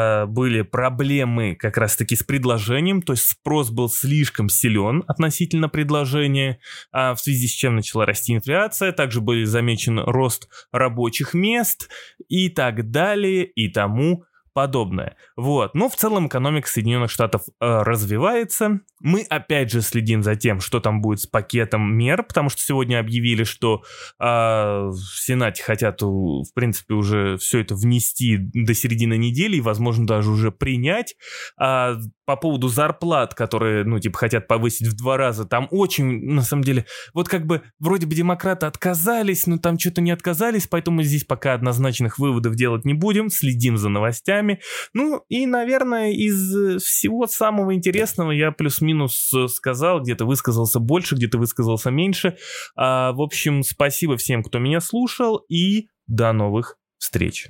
а, 0.04 0.26
были 0.26 0.62
проблемы 0.62 1.54
как 1.54 1.76
раз-таки 1.76 2.16
с 2.16 2.22
предложением, 2.22 3.02
то 3.02 3.12
есть 3.12 3.24
спрос 3.24 3.70
был 3.70 3.88
слишком 3.88 4.48
силен 4.48 5.04
относительно 5.06 5.68
предложения, 5.68 6.58
а 6.92 7.14
в 7.14 7.20
связи 7.20 7.46
с 7.46 7.52
чем 7.52 7.76
начала 7.76 8.06
расти 8.06 8.34
инфляция, 8.34 8.92
также 8.92 9.20
был 9.20 9.44
замечен 9.44 9.98
рост 9.98 10.48
рабочих 10.72 11.34
мест 11.34 11.88
и 12.28 12.48
так 12.48 12.90
далее 12.90 13.44
и 13.44 13.68
тому 13.68 14.24
подобное. 14.54 15.16
Вот. 15.36 15.74
Но 15.74 15.88
в 15.88 15.96
целом 15.96 16.28
экономика 16.28 16.68
Соединенных 16.68 17.10
Штатов 17.10 17.42
э, 17.60 17.82
развивается. 17.82 18.80
Мы 19.00 19.22
опять 19.28 19.70
же 19.70 19.82
следим 19.82 20.22
за 20.22 20.36
тем, 20.36 20.60
что 20.60 20.80
там 20.80 21.02
будет 21.02 21.20
с 21.20 21.26
пакетом 21.26 21.94
мер, 21.94 22.22
потому 22.22 22.48
что 22.48 22.62
сегодня 22.62 23.00
объявили, 23.00 23.44
что 23.44 23.82
э, 24.18 24.24
в 24.24 24.96
Сенате 24.96 25.62
хотят, 25.62 26.00
в 26.00 26.54
принципе, 26.54 26.94
уже 26.94 27.36
все 27.36 27.60
это 27.60 27.74
внести 27.74 28.38
до 28.38 28.72
середины 28.72 29.18
недели 29.18 29.56
и, 29.56 29.60
возможно, 29.60 30.06
даже 30.06 30.30
уже 30.30 30.52
принять. 30.52 31.16
А 31.58 31.96
по 32.24 32.36
поводу 32.36 32.68
зарплат, 32.68 33.34
которые, 33.34 33.84
ну, 33.84 33.98
типа, 33.98 34.18
хотят 34.18 34.46
повысить 34.48 34.86
в 34.86 34.96
два 34.96 35.16
раза, 35.16 35.44
там 35.44 35.68
очень, 35.70 36.24
на 36.24 36.42
самом 36.42 36.62
деле, 36.62 36.86
вот 37.12 37.28
как 37.28 37.46
бы 37.46 37.62
вроде 37.78 38.06
бы 38.06 38.14
демократы 38.14 38.66
отказались, 38.66 39.46
но 39.46 39.58
там 39.58 39.78
что-то 39.78 40.00
не 40.00 40.12
отказались, 40.12 40.66
поэтому 40.66 41.02
здесь 41.02 41.24
пока 41.24 41.54
однозначных 41.54 42.18
выводов 42.18 42.54
делать 42.54 42.84
не 42.84 42.94
будем, 42.94 43.28
следим 43.28 43.76
за 43.76 43.88
новостями. 43.88 44.43
Ну, 44.92 45.24
и, 45.28 45.46
наверное, 45.46 46.12
из 46.12 46.82
всего 46.82 47.26
самого 47.26 47.74
интересного 47.74 48.30
я 48.30 48.52
плюс-минус 48.52 49.32
сказал, 49.48 50.00
где-то 50.00 50.24
высказался 50.24 50.78
больше, 50.78 51.14
где-то 51.14 51.38
высказался 51.38 51.90
меньше. 51.90 52.36
А, 52.76 53.12
в 53.12 53.20
общем, 53.20 53.62
спасибо 53.62 54.16
всем, 54.16 54.42
кто 54.42 54.58
меня 54.58 54.80
слушал, 54.80 55.44
и 55.48 55.88
до 56.06 56.32
новых 56.32 56.76
встреч. 56.98 57.48